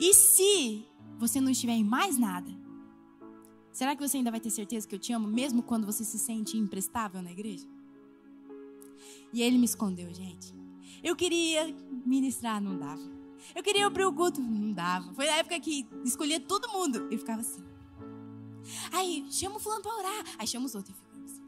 [0.00, 0.84] E se
[1.16, 2.50] você não estiver em mais nada?
[3.72, 6.18] Será que você ainda vai ter certeza que eu te amo, mesmo quando você se
[6.18, 7.66] sente imprestável na igreja?
[9.32, 10.54] E ele me escondeu, gente.
[11.02, 13.02] Eu queria ministrar, não dava.
[13.54, 15.12] Eu queria ir pro culto, não dava.
[15.14, 17.08] Foi a época que escolhia todo mundo.
[17.10, 17.64] Eu ficava assim.
[18.92, 20.24] Aí, chama o fulano pra orar.
[20.38, 20.94] Aí chama os outros.
[20.94, 21.42] Eu ficava assim.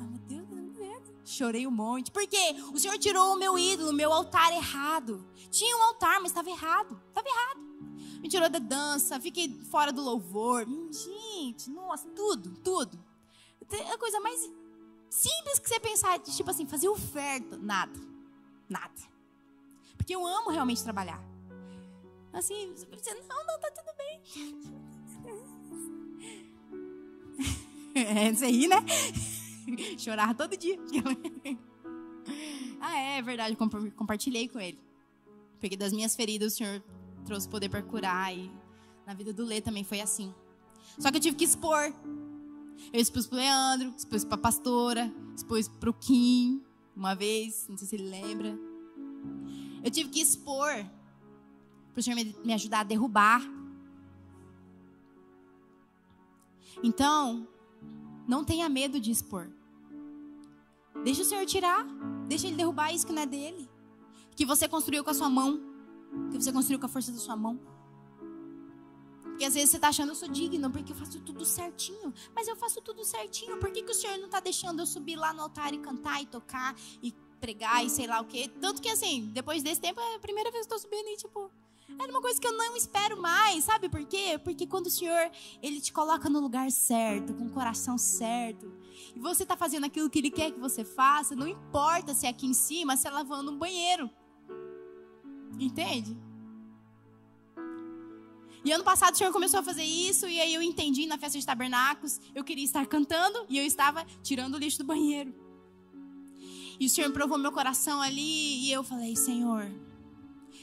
[0.00, 1.02] Ah, meu Deus, meu Deus.
[1.24, 2.10] Chorei um monte.
[2.10, 2.56] Por quê?
[2.72, 5.24] O Senhor tirou o meu ídolo, o meu altar errado.
[5.48, 7.00] Tinha um altar, mas estava errado.
[7.08, 7.67] Estava errado
[8.20, 10.66] me tirou da dança, fiquei fora do louvor.
[10.90, 12.98] Gente, nossa, tudo, tudo.
[13.92, 14.40] A coisa mais
[15.10, 17.56] simples que você pensar, tipo assim, fazer oferta.
[17.56, 17.98] Nada.
[18.68, 19.00] Nada.
[19.96, 21.22] Porque eu amo realmente trabalhar.
[22.32, 24.20] Assim, você não, não, tá tudo bem.
[27.94, 28.76] É, isso aí, né?
[29.98, 30.78] Chorava todo dia.
[32.80, 34.78] ah, é, é verdade, compartilhei com ele.
[35.58, 36.80] Porque das minhas feridas o Senhor
[37.28, 38.50] trouxe poder para curar e
[39.06, 40.34] na vida do Lê também foi assim.
[40.98, 41.92] Só que eu tive que expor.
[42.90, 46.62] Eu expus pro Leandro, expus pra pastora, expus pro Kim,
[46.96, 48.58] uma vez, não sei se ele lembra.
[49.84, 50.72] Eu tive que expor
[51.92, 53.42] para o Senhor me ajudar a derrubar.
[56.82, 57.46] Então,
[58.26, 59.50] não tenha medo de expor.
[61.04, 61.84] Deixa o Senhor tirar.
[62.26, 63.68] Deixa Ele derrubar isso que não é dele.
[64.34, 65.67] Que você construiu com a sua mão.
[66.30, 67.58] Que você construiu com a força da sua mão.
[69.22, 72.12] Porque às vezes você está achando, eu sou digno, porque eu faço tudo certinho.
[72.34, 73.56] Mas eu faço tudo certinho.
[73.58, 76.20] Por que, que o Senhor não está deixando eu subir lá no altar e cantar
[76.20, 78.50] e tocar e pregar e sei lá o quê?
[78.60, 81.50] Tanto que assim, depois desse tempo, é a primeira vez que estou subindo e tipo,
[81.98, 84.38] era uma coisa que eu não espero mais, sabe por quê?
[84.42, 85.30] Porque quando o Senhor,
[85.62, 88.70] ele te coloca no lugar certo, com o coração certo,
[89.14, 92.28] e você está fazendo aquilo que ele quer que você faça, não importa se é
[92.28, 94.10] aqui em cima, se é lavando um banheiro.
[95.58, 96.16] Entende?
[98.64, 101.38] E ano passado o Senhor começou a fazer isso, e aí eu entendi na festa
[101.38, 105.34] de tabernáculos, eu queria estar cantando e eu estava tirando o lixo do banheiro.
[106.78, 109.70] E o Senhor provou meu coração ali, e eu falei: Senhor,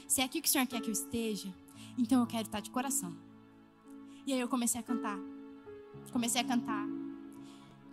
[0.06, 1.52] se é aqui que o Senhor quer que eu esteja,
[1.98, 3.16] então eu quero estar de coração.
[4.26, 5.18] E aí eu comecei a cantar.
[6.12, 6.86] Comecei a cantar.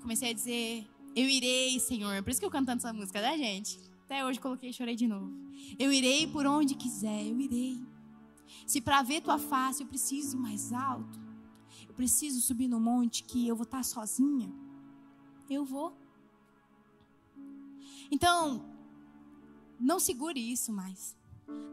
[0.01, 2.21] Comecei a dizer: Eu irei, Senhor.
[2.23, 3.79] Por isso que eu cantando essa música, né, gente?
[4.13, 5.33] Até hoje coloquei e chorei de novo.
[5.79, 7.83] Eu irei por onde quiser, eu irei.
[8.67, 11.19] Se para ver tua face eu preciso ir mais alto,
[11.87, 14.53] eu preciso subir no monte que eu vou estar sozinha,
[15.49, 15.97] eu vou.
[18.11, 18.63] Então,
[19.79, 21.17] não segure isso mais.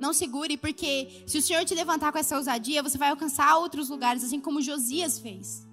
[0.01, 3.91] Não segure, porque se o Senhor te levantar com essa ousadia, você vai alcançar outros
[3.91, 5.68] lugares, assim como Josias fez.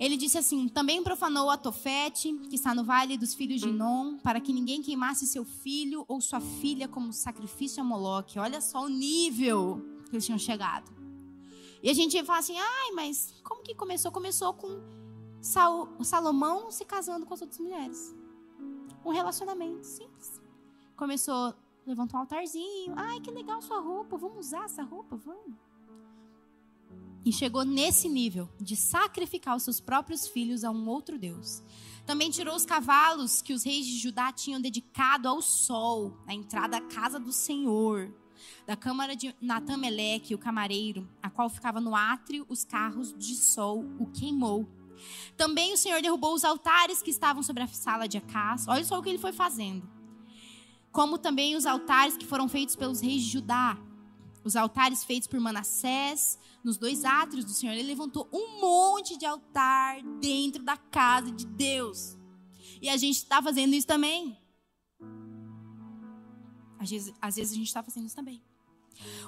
[0.00, 4.16] Ele disse assim: Também profanou a Tofete, que está no vale dos filhos de Non,
[4.16, 8.38] para que ninguém queimasse seu filho ou sua filha como sacrifício a Moloque.
[8.38, 10.90] Olha só o nível que eles tinham chegado.
[11.82, 14.10] E a gente fala assim: ai, mas como que começou?
[14.10, 14.80] Começou com
[16.02, 18.16] Salomão se casando com as outras mulheres.
[19.04, 20.40] Um relacionamento simples.
[20.96, 21.54] Começou
[21.86, 22.94] levantou um altarzinho.
[22.96, 25.69] Ai, que legal sua roupa, vamos usar essa roupa, vamos.
[27.24, 31.62] E chegou nesse nível de sacrificar os seus próprios filhos a um outro Deus.
[32.06, 36.80] Também tirou os cavalos que os reis de Judá tinham dedicado ao sol, na entrada
[36.80, 38.12] da casa do Senhor.
[38.66, 43.84] Da câmara de Natameleque, o camareiro, a qual ficava no átrio os carros de sol,
[43.98, 44.66] o queimou.
[45.36, 48.66] Também o Senhor derrubou os altares que estavam sobre a sala de Acás.
[48.66, 50.00] Olha só o que ele foi fazendo
[50.92, 53.76] como também os altares que foram feitos pelos reis de Judá.
[54.42, 57.72] Os altares feitos por Manassés, nos dois átrios do Senhor.
[57.72, 62.16] Ele levantou um monte de altar dentro da casa de Deus.
[62.80, 64.38] E a gente está fazendo isso também.
[66.78, 66.90] Às
[67.36, 68.42] vezes, a gente está fazendo isso também.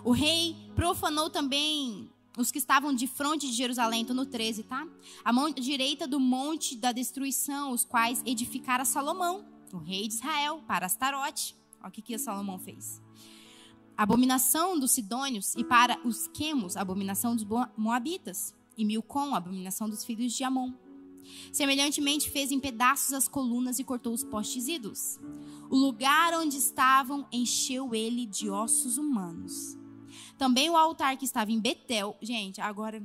[0.05, 4.87] O rei profanou também os que estavam de frente de Jerusalém, estou no 13, tá?
[5.23, 10.63] A mão direita do monte da destruição, os quais edificara Salomão o rei de Israel,
[10.67, 11.57] para Astarote.
[11.81, 13.02] Olha o que, que Salomão fez.
[13.97, 18.55] Abominação dos Sidônios e para os Quemos, abominação dos Moabitas.
[18.77, 20.73] E Milcom, abominação dos filhos de Amon.
[21.53, 25.21] Semelhantemente, fez em pedaços as colunas e cortou os postes ídolos.
[25.71, 29.77] O lugar onde estavam encheu ele de ossos humanos.
[30.39, 32.17] Também o altar que estava em Betel.
[32.21, 33.03] Gente, agora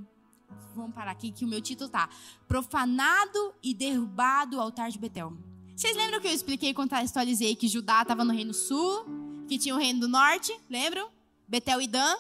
[0.76, 2.10] vamos parar aqui que o meu título tá
[2.48, 5.34] Profanado e derrubado o altar de Betel.
[5.76, 9.06] Vocês lembram que eu expliquei, contextualizei que Judá estava no reino sul,
[9.48, 11.10] que tinha o reino do norte, lembram?
[11.48, 12.16] Betel e Dan.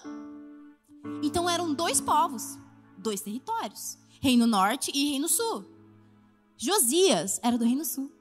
[1.22, 2.58] Então eram dois povos,
[2.98, 5.66] dois territórios, reino norte e reino sul.
[6.58, 8.12] Josias era do reino sul.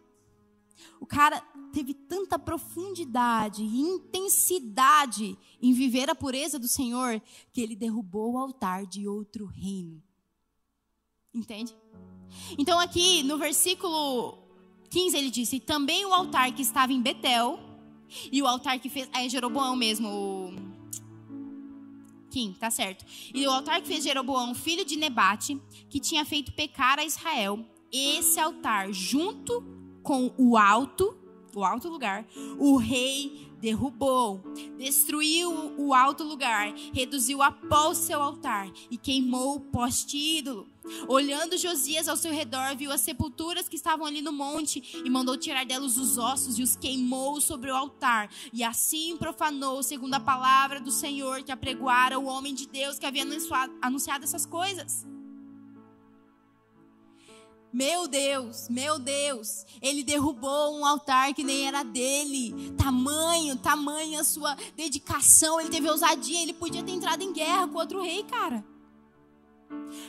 [1.00, 1.40] O cara
[1.72, 7.20] teve tanta profundidade e intensidade em viver a pureza do Senhor
[7.52, 10.02] que ele derrubou o altar de outro reino.
[11.34, 11.76] Entende?
[12.58, 14.38] Então aqui no versículo
[14.90, 17.58] 15 ele disse: Também o altar que estava em Betel,
[18.30, 19.08] e o altar que fez.
[19.14, 20.76] É Jeroboão mesmo, o.
[22.30, 23.04] Kim, tá certo.
[23.34, 27.64] E o altar que fez Jeroboão, filho de Nebate, que tinha feito pecar a Israel,
[27.90, 29.64] esse altar, junto
[30.02, 31.16] com o alto,
[31.54, 32.26] o alto lugar,
[32.58, 34.42] o rei derrubou,
[34.76, 40.68] destruiu o alto lugar, reduziu a pó o seu altar e queimou o poste ídolo.
[41.08, 45.36] Olhando Josias ao seu redor, viu as sepulturas que estavam ali no monte e mandou
[45.36, 48.30] tirar delas os ossos e os queimou sobre o altar.
[48.52, 53.06] E assim profanou, segundo a palavra do Senhor que apregoara o homem de Deus que
[53.06, 53.24] havia
[53.82, 55.06] anunciado essas coisas.
[57.76, 62.72] Meu Deus, meu Deus, ele derrubou um altar que nem era dele.
[62.74, 67.76] Tamanho, tamanho a sua dedicação, ele teve ousadia, ele podia ter entrado em guerra com
[67.76, 68.64] outro rei, cara.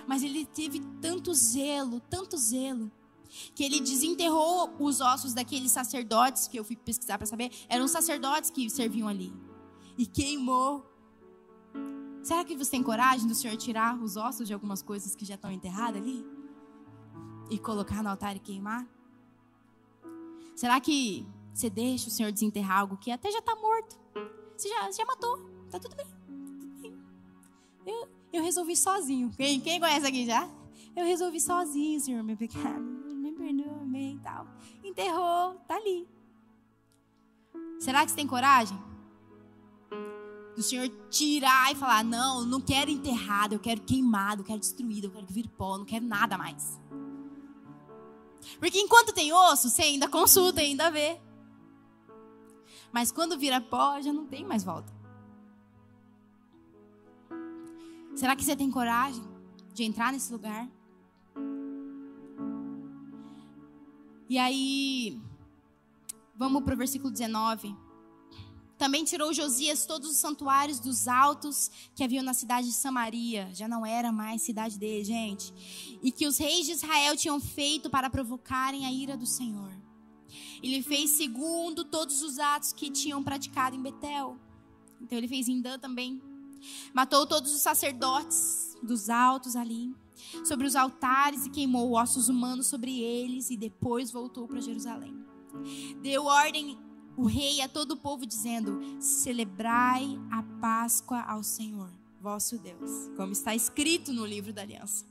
[0.08, 2.90] Mas ele teve tanto zelo, tanto zelo,
[3.54, 8.50] que ele desenterrou os ossos daqueles sacerdotes que eu fui pesquisar para saber, eram sacerdotes
[8.50, 9.34] que serviam ali.
[9.98, 10.90] E queimou.
[12.24, 15.36] Será que você tem coragem do Senhor tirar os ossos de algumas coisas que já
[15.36, 16.37] estão enterradas ali?
[17.50, 18.88] E colocar no altar e queimar?
[20.56, 23.98] Será que você deixa o Senhor desenterrar algo que até já está morto?
[24.56, 25.38] Você já, já matou,
[25.70, 26.06] tá tudo bem.
[26.06, 26.98] Tudo bem.
[27.86, 29.32] Eu, eu resolvi sozinho.
[29.38, 30.50] Quem, quem conhece aqui já?
[30.96, 32.98] Eu resolvi sozinho, Senhor, meu pecado
[33.68, 34.48] perdoa, amém e tal.
[34.84, 36.08] Enterrou, tá ali.
[37.80, 38.78] Será que você tem coragem?
[40.56, 45.06] Do Senhor tirar e falar: Não, não quero enterrado, eu quero queimado, eu quero destruído,
[45.06, 46.80] eu quero vir pó, não quero nada mais.
[48.60, 51.20] Porque enquanto tem osso, você ainda consulta, ainda vê.
[52.92, 54.92] Mas quando vira pó, já não tem mais volta.
[58.16, 59.24] Será que você tem coragem
[59.74, 60.68] de entrar nesse lugar?
[64.30, 65.22] E aí,
[66.36, 67.87] vamos para o versículo 19.
[68.78, 73.50] Também tirou Josias todos os santuários dos altos que haviam na cidade de Samaria.
[73.54, 75.54] Já não era mais cidade dele, gente.
[76.02, 79.72] E que os reis de Israel tinham feito para provocarem a ira do Senhor.
[80.62, 84.38] Ele fez segundo todos os atos que tinham praticado em Betel.
[85.02, 86.22] Então ele fez em Dan também.
[86.94, 89.96] Matou todos os sacerdotes dos altos ali
[90.44, 95.16] sobre os altares e queimou ossos humanos sobre eles e depois voltou para Jerusalém.
[96.02, 96.78] Deu ordem
[97.18, 101.92] o rei a todo o povo dizendo: Celebrai a Páscoa ao Senhor,
[102.22, 105.06] vosso Deus, como está escrito no livro da aliança.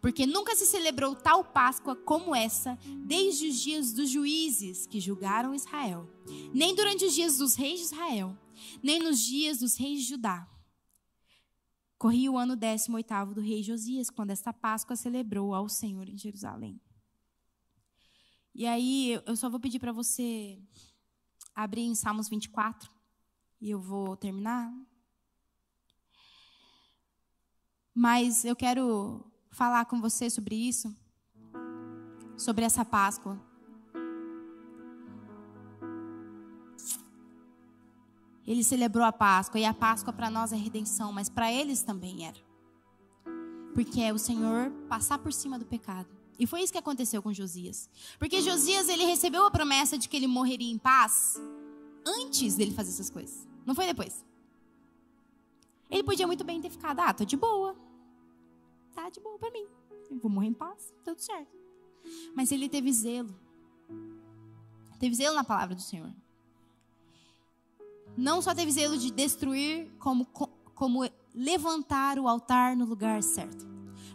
[0.00, 5.54] Porque nunca se celebrou tal Páscoa como essa desde os dias dos juízes que julgaram
[5.54, 6.08] Israel,
[6.52, 8.36] nem durante os dias dos reis de Israel,
[8.82, 10.48] nem nos dias dos reis de Judá
[11.98, 16.78] Corria o ano 18 do rei Josias, quando esta Páscoa celebrou ao Senhor em Jerusalém.
[18.54, 20.58] E aí, eu só vou pedir para você
[21.56, 22.90] abrir em Salmos 24,
[23.58, 24.70] e eu vou terminar.
[27.94, 30.94] Mas eu quero falar com você sobre isso,
[32.36, 33.40] sobre essa Páscoa.
[38.46, 42.26] Ele celebrou a Páscoa, e a Páscoa para nós é redenção, mas para eles também
[42.26, 42.38] era.
[43.72, 46.15] Porque é o Senhor passar por cima do pecado.
[46.38, 47.88] E foi isso que aconteceu com Josias.
[48.18, 51.40] Porque Josias, ele recebeu a promessa de que ele morreria em paz
[52.04, 53.46] antes dele fazer essas coisas.
[53.64, 54.24] Não foi depois.
[55.90, 57.76] Ele podia muito bem ter ficado, ah, tô de boa.
[58.94, 59.66] Tá de boa para mim.
[60.10, 61.56] Eu vou morrer em paz, tudo certo.
[62.34, 63.34] Mas ele teve zelo.
[64.98, 66.12] Teve zelo na palavra do Senhor
[68.16, 70.24] não só teve zelo de destruir, como,
[70.74, 73.66] como levantar o altar no lugar certo.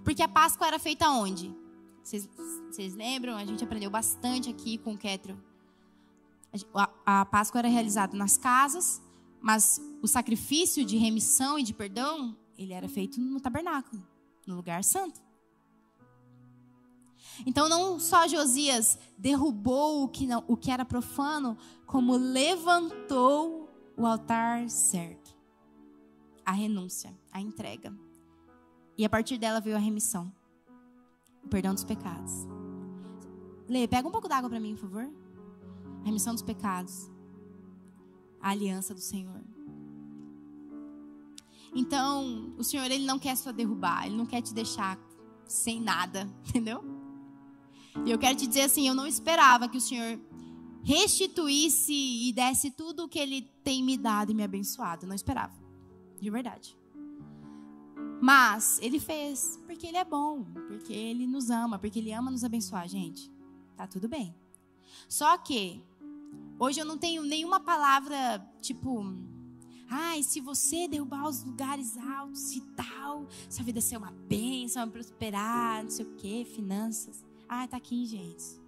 [0.03, 1.55] Porque a Páscoa era feita onde?
[2.03, 3.35] Vocês lembram?
[3.35, 5.41] A gente aprendeu bastante aqui com o Kétrio.
[6.73, 9.01] A, a Páscoa era realizada nas casas,
[9.39, 14.05] mas o sacrifício de remissão e de perdão, ele era feito no tabernáculo,
[14.45, 15.21] no lugar santo.
[17.45, 24.05] Então, não só Josias derrubou o que, não, o que era profano, como levantou o
[24.05, 25.35] altar certo,
[26.45, 27.95] a renúncia, a entrega.
[28.97, 30.31] E a partir dela veio a remissão,
[31.43, 32.47] o perdão dos pecados.
[33.67, 35.09] Lê, pega um pouco d'água para mim, por favor.
[36.01, 37.09] A remissão dos pecados,
[38.41, 39.41] a aliança do Senhor.
[41.73, 44.99] Então, o Senhor ele não quer só derrubar, ele não quer te deixar
[45.45, 46.83] sem nada, entendeu?
[48.05, 50.19] E eu quero te dizer assim, eu não esperava que o Senhor
[50.83, 55.05] restituísse e desse tudo o que Ele tem me dado e me abençoado.
[55.05, 55.53] Não esperava,
[56.19, 56.75] de verdade.
[58.21, 62.43] Mas Ele fez porque Ele é bom, porque Ele nos ama, porque Ele ama nos
[62.43, 63.31] abençoar, gente.
[63.75, 64.35] Tá tudo bem.
[65.09, 65.81] Só que
[66.59, 69.03] hoje eu não tenho nenhuma palavra tipo,
[69.89, 75.83] ai, se você derrubar os lugares altos e tal, sua vida ser uma bênção, prosperar,
[75.83, 77.23] não sei o quê, finanças.
[77.49, 78.61] Ah, tá aqui, gente.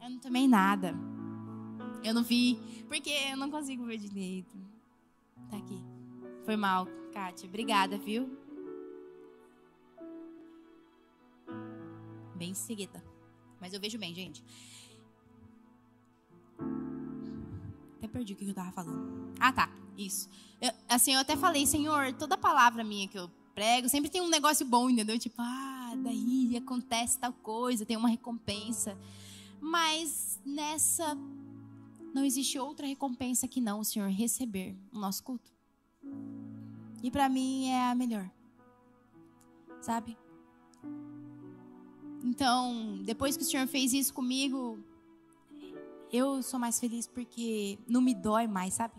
[0.00, 0.94] Eu não tomei nada.
[2.02, 4.56] Eu não vi, porque eu não consigo ver direito.
[5.50, 5.78] Tá aqui.
[6.44, 7.48] Foi mal, Kátia.
[7.48, 8.28] Obrigada, viu?
[12.34, 13.02] Bem seguida.
[13.60, 14.42] Mas eu vejo bem, gente.
[17.98, 19.34] Até perdi o que eu tava falando.
[19.38, 19.70] Ah, tá.
[19.96, 20.28] Isso.
[20.60, 24.28] Eu, assim, eu até falei, Senhor, toda palavra minha que eu prego sempre tem um
[24.28, 25.18] negócio bom, entendeu?
[25.18, 28.96] Tipo, ah, daí acontece tal coisa, tem uma recompensa.
[29.60, 31.14] Mas nessa
[32.14, 35.52] não existe outra recompensa que não o Senhor receber o nosso culto.
[37.02, 38.30] E para mim é a melhor.
[39.80, 40.16] Sabe?
[42.22, 44.78] Então, depois que o Senhor fez isso comigo,
[46.12, 48.94] eu sou mais feliz porque não me dói mais, sabe?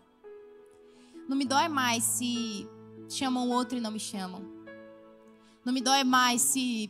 [1.27, 2.67] Não me dói mais se
[3.07, 4.41] chamam outro e não me chamam.
[5.63, 6.89] Não me dói mais se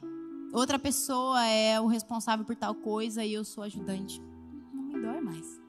[0.54, 4.22] outra pessoa é o responsável por tal coisa e eu sou ajudante.
[4.74, 5.62] Não me dói mais.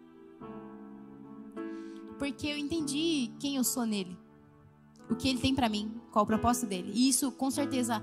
[2.18, 4.16] Porque eu entendi quem eu sou nele.
[5.12, 6.90] O que ele tem para mim, qual o propósito dele.
[6.94, 8.02] E isso com certeza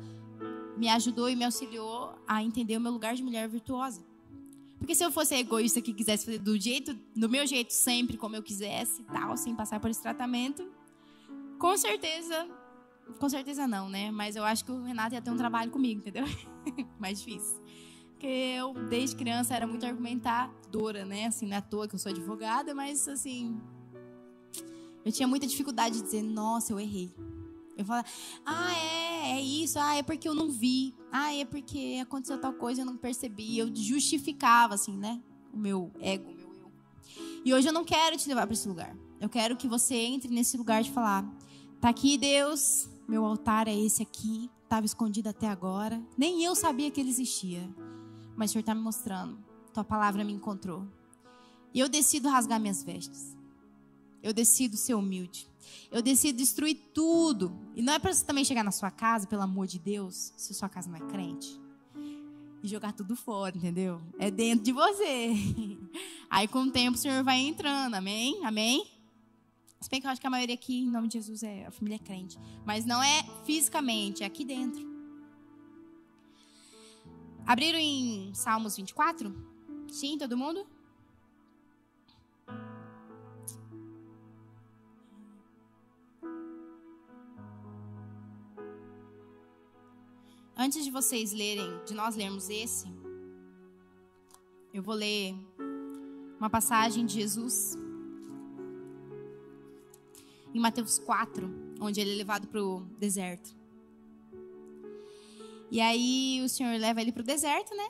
[0.77, 4.01] me ajudou e me auxiliou a entender o meu lugar de mulher virtuosa.
[4.77, 8.35] Porque se eu fosse egoísta que quisesse fazer do jeito, do meu jeito sempre, como
[8.35, 10.65] eu quisesse, tal, sem passar por esse tratamento,
[11.57, 12.47] com certeza,
[13.19, 14.11] com certeza não, né?
[14.11, 16.25] Mas eu acho que o Renato ia ter um trabalho comigo, entendeu?
[16.99, 17.59] Mais difícil.
[18.11, 21.25] Porque eu, desde criança, era muito argumentadora, né?
[21.25, 23.59] Assim, não é toa que eu sou advogada, mas assim.
[25.03, 27.11] Eu tinha muita dificuldade de dizer, nossa, eu errei.
[27.77, 28.07] Eu falava,
[28.45, 32.53] ah, é, é isso, ah, é porque eu não vi, ah, é porque aconteceu tal
[32.53, 33.57] coisa eu não percebi.
[33.57, 35.21] Eu justificava, assim, né?
[35.53, 36.71] O meu ego, o meu eu.
[37.45, 38.95] E hoje eu não quero te levar para esse lugar.
[39.19, 41.25] Eu quero que você entre nesse lugar de falar:
[41.79, 46.01] tá aqui, Deus, meu altar é esse aqui, estava escondido até agora.
[46.17, 47.67] Nem eu sabia que ele existia.
[48.35, 49.37] Mas o Senhor está me mostrando.
[49.73, 50.85] Tua palavra me encontrou.
[51.73, 53.38] E eu decido rasgar minhas vestes.
[54.21, 55.47] Eu decido ser humilde.
[55.91, 57.57] Eu decido destruir tudo.
[57.75, 60.53] E não é para você também chegar na sua casa, pelo amor de Deus, se
[60.53, 61.59] sua casa não é crente.
[62.61, 64.01] E jogar tudo fora, entendeu?
[64.19, 65.33] É dentro de você.
[66.29, 68.43] Aí com o tempo o Senhor vai entrando, amém?
[68.43, 68.85] Amém?
[69.79, 71.71] Se bem que eu acho que a maioria aqui, em nome de Jesus, é a
[71.71, 72.37] família é crente.
[72.65, 74.87] Mas não é fisicamente, é aqui dentro.
[77.45, 79.33] Abriram em Salmos 24?
[79.89, 80.67] Sim, todo mundo?
[90.61, 92.85] Antes de vocês lerem, de nós lermos esse,
[94.73, 95.33] eu vou ler
[96.37, 97.77] uma passagem de Jesus
[100.53, 101.49] em Mateus 4,
[101.79, 103.55] onde ele é levado para o deserto.
[105.71, 107.89] E aí o Senhor leva ele para o deserto, né?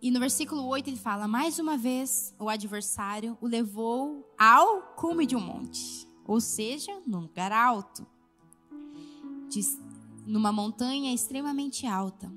[0.00, 5.26] E no versículo 8 ele fala: Mais uma vez o adversário o levou ao cume
[5.26, 8.06] de um monte, ou seja, num lugar alto
[9.52, 9.60] de,
[10.26, 12.32] numa montanha extremamente alta.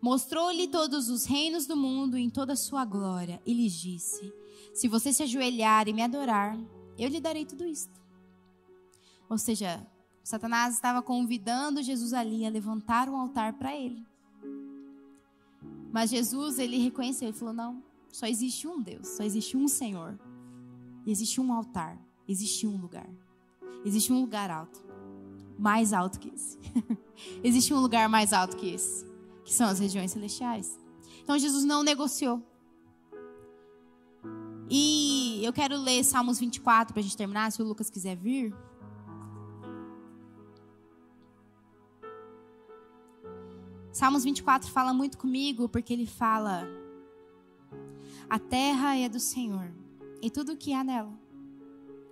[0.00, 4.32] Mostrou-lhe todos os reinos do mundo em toda a sua glória e lhe disse:
[4.74, 6.58] Se você se ajoelhar e me adorar,
[6.98, 8.00] eu lhe darei tudo isto.
[9.28, 9.86] Ou seja,
[10.22, 14.04] Satanás estava convidando Jesus ali a levantar um altar para ele.
[15.92, 17.82] Mas Jesus, ele reconheceu, ele falou: Não,
[18.12, 20.18] só existe um Deus, só existe um Senhor.
[21.06, 21.98] Existe um altar,
[22.28, 23.08] existe um lugar.
[23.84, 24.85] Existe um lugar alto
[25.58, 26.58] mais alto que esse.
[27.42, 29.06] Existe um lugar mais alto que esse,
[29.44, 30.78] que são as regiões celestiais.
[31.22, 32.42] Então Jesus não negociou.
[34.68, 38.54] E eu quero ler Salmos 24 para a gente terminar, se o Lucas quiser vir.
[43.92, 46.68] Salmos 24 fala muito comigo porque ele fala:
[48.28, 49.72] A terra é do Senhor
[50.20, 51.12] e tudo o que há nela,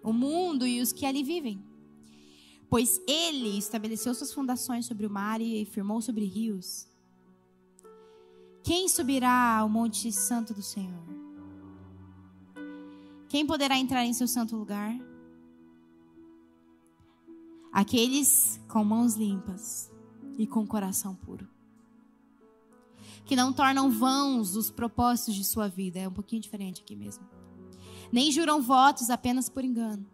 [0.03, 1.63] o mundo e os que ali vivem
[2.75, 6.89] Pois ele estabeleceu suas fundações sobre o mar e firmou sobre rios.
[8.65, 11.05] Quem subirá ao monte santo do Senhor?
[13.29, 14.93] Quem poderá entrar em seu santo lugar?
[17.73, 19.89] Aqueles com mãos limpas
[20.37, 21.47] e com coração puro.
[23.25, 26.01] Que não tornam vãos os propósitos de sua vida.
[26.01, 27.25] É um pouquinho diferente aqui mesmo.
[28.11, 30.13] Nem juram votos apenas por engano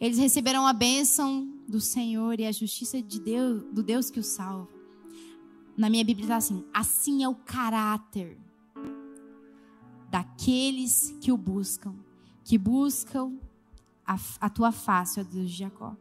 [0.00, 4.26] eles receberão a bênção do Senhor e a justiça de Deus, do Deus que os
[4.26, 4.68] salva.
[5.76, 8.38] Na minha Bíblia está assim: assim é o caráter
[10.10, 11.94] daqueles que o buscam,
[12.44, 13.38] que buscam
[14.06, 15.96] a, a tua face, ó Deus de Jacó.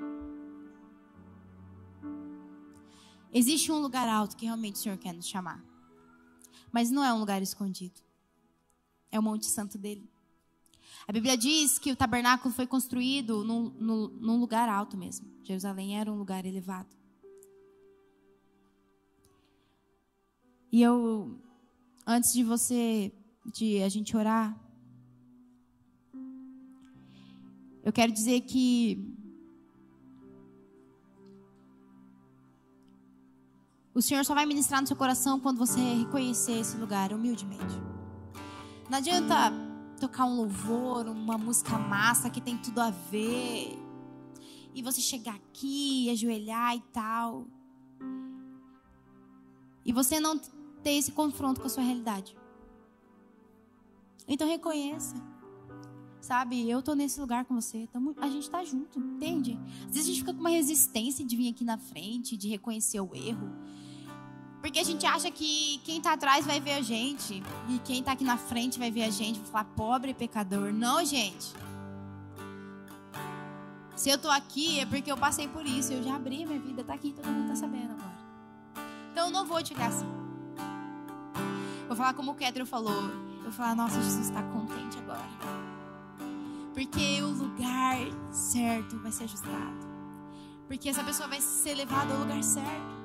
[3.31, 5.63] Existe um lugar alto que realmente o Senhor quer nos chamar,
[6.71, 8.01] mas não é um lugar escondido,
[9.11, 10.09] é o Monte Santo dele.
[11.09, 15.27] A Bíblia diz que o tabernáculo foi construído num, num, num lugar alto mesmo.
[15.41, 16.95] Jerusalém era um lugar elevado.
[20.71, 21.35] E eu,
[22.05, 23.11] antes de você,
[23.43, 24.55] de a gente orar,
[27.83, 29.15] eu quero dizer que
[33.95, 37.75] O Senhor só vai ministrar no seu coração quando você reconhecer esse lugar humildemente.
[38.89, 39.68] Não adianta
[39.99, 43.77] tocar um louvor, uma música massa que tem tudo a ver.
[44.73, 47.45] E você chegar aqui, ajoelhar e tal.
[49.85, 50.37] E você não
[50.83, 52.37] ter esse confronto com a sua realidade.
[54.27, 55.15] Então reconheça.
[56.21, 59.57] Sabe, eu tô nesse lugar com você, tamo, a gente tá junto, entende?
[59.87, 62.99] Às vezes a gente fica com uma resistência de vir aqui na frente, de reconhecer
[62.99, 63.49] o erro.
[64.61, 67.41] Porque a gente acha que quem tá atrás vai ver a gente.
[67.69, 69.39] E quem tá aqui na frente vai ver a gente.
[69.39, 70.73] Vai falar, pobre pecador.
[70.73, 71.53] Não, gente.
[73.95, 75.93] Se eu tô aqui é porque eu passei por isso.
[75.93, 76.83] Eu já abri minha vida.
[76.83, 78.19] Tá aqui, todo mundo tá sabendo agora.
[79.11, 80.07] Então eu não vou te olhar assim.
[81.87, 83.01] Vou falar como o Ketro falou.
[83.37, 85.27] Eu vou falar, nossa, Jesus está contente agora.
[86.73, 87.97] Porque o lugar
[88.31, 89.87] certo vai ser ajustado.
[90.67, 92.98] Porque essa pessoa vai ser levada ao lugar certo.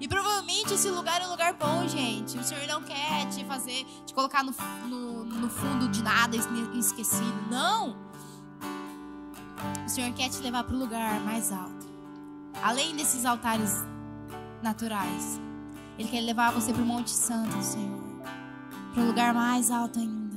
[0.00, 2.38] E provavelmente esse lugar é um lugar bom, gente.
[2.38, 4.54] O Senhor não quer te fazer, te colocar no,
[4.88, 6.36] no, no fundo de nada
[6.76, 7.50] esquecido.
[7.50, 7.96] Não!
[9.84, 11.86] O Senhor quer te levar para o lugar mais alto.
[12.62, 13.84] Além desses altares
[14.62, 15.40] naturais,
[15.98, 17.98] Ele quer levar você para o Monte Santo, Senhor.
[18.94, 20.36] Para o lugar mais alto ainda.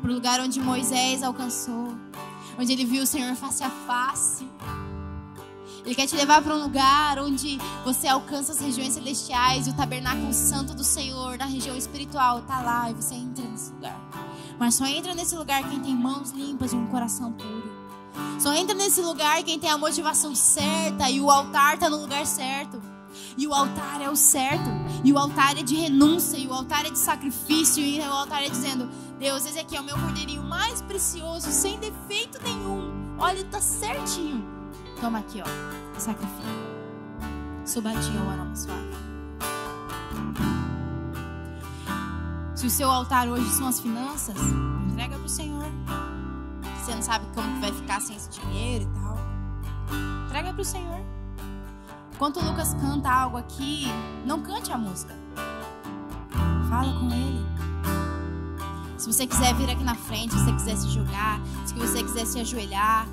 [0.00, 1.94] Para o lugar onde Moisés alcançou.
[2.58, 4.48] Onde ele viu o Senhor face a face.
[5.86, 9.72] Ele quer te levar para um lugar onde você alcança as regiões celestiais e o
[9.72, 13.96] tabernáculo santo do Senhor na região espiritual está lá e você entra nesse lugar.
[14.58, 17.72] Mas só entra nesse lugar quem tem mãos limpas e um coração puro.
[18.40, 22.26] Só entra nesse lugar quem tem a motivação certa e o altar está no lugar
[22.26, 22.82] certo.
[23.38, 24.68] E o altar é o certo.
[25.04, 26.36] E o altar é de renúncia.
[26.36, 27.82] E o altar é de sacrifício.
[27.82, 31.78] E o altar é dizendo: Deus, esse aqui é o meu cordeirinho mais precioso, sem
[31.78, 33.16] defeito nenhum.
[33.18, 34.55] Olha, está certinho.
[35.00, 35.98] Toma aqui, ó.
[35.98, 36.44] Sacrifício.
[37.64, 38.96] Subadinho o aroma suave.
[42.54, 44.36] Se o seu altar hoje são as finanças,
[44.88, 45.66] entrega pro Senhor.
[46.78, 49.18] Você não sabe como vai ficar sem esse dinheiro e tal.
[50.26, 51.00] Entrega pro Senhor.
[52.14, 53.86] Enquanto o Lucas canta algo aqui,
[54.24, 55.14] não cante a música.
[56.70, 57.44] Fala com ele.
[58.96, 62.24] Se você quiser vir aqui na frente, se você quiser se jogar, se você quiser
[62.24, 63.06] se ajoelhar,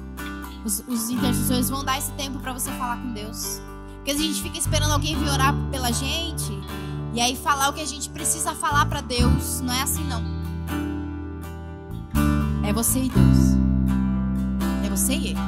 [0.66, 3.62] os, os intercessores vão dar esse tempo para você falar com Deus.
[3.96, 6.52] Porque a gente fica esperando alguém vir orar pela gente
[7.14, 9.62] e aí falar o que a gente precisa falar para Deus.
[9.62, 10.24] Não é assim não.
[12.68, 13.38] É você e Deus.
[14.86, 15.40] É você e ele.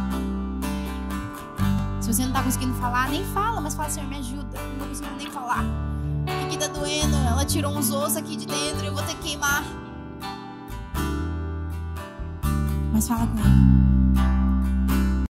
[1.99, 4.61] Se você não tá conseguindo falar, nem fala, mas fala, Senhor, me ajuda.
[4.61, 5.63] Não tô conseguindo nem falar.
[6.45, 7.15] O que tá doendo?
[7.15, 9.63] Ela tirou uns ossos aqui de dentro, eu vou ter que queimar.
[12.93, 13.75] Mas fala com ele.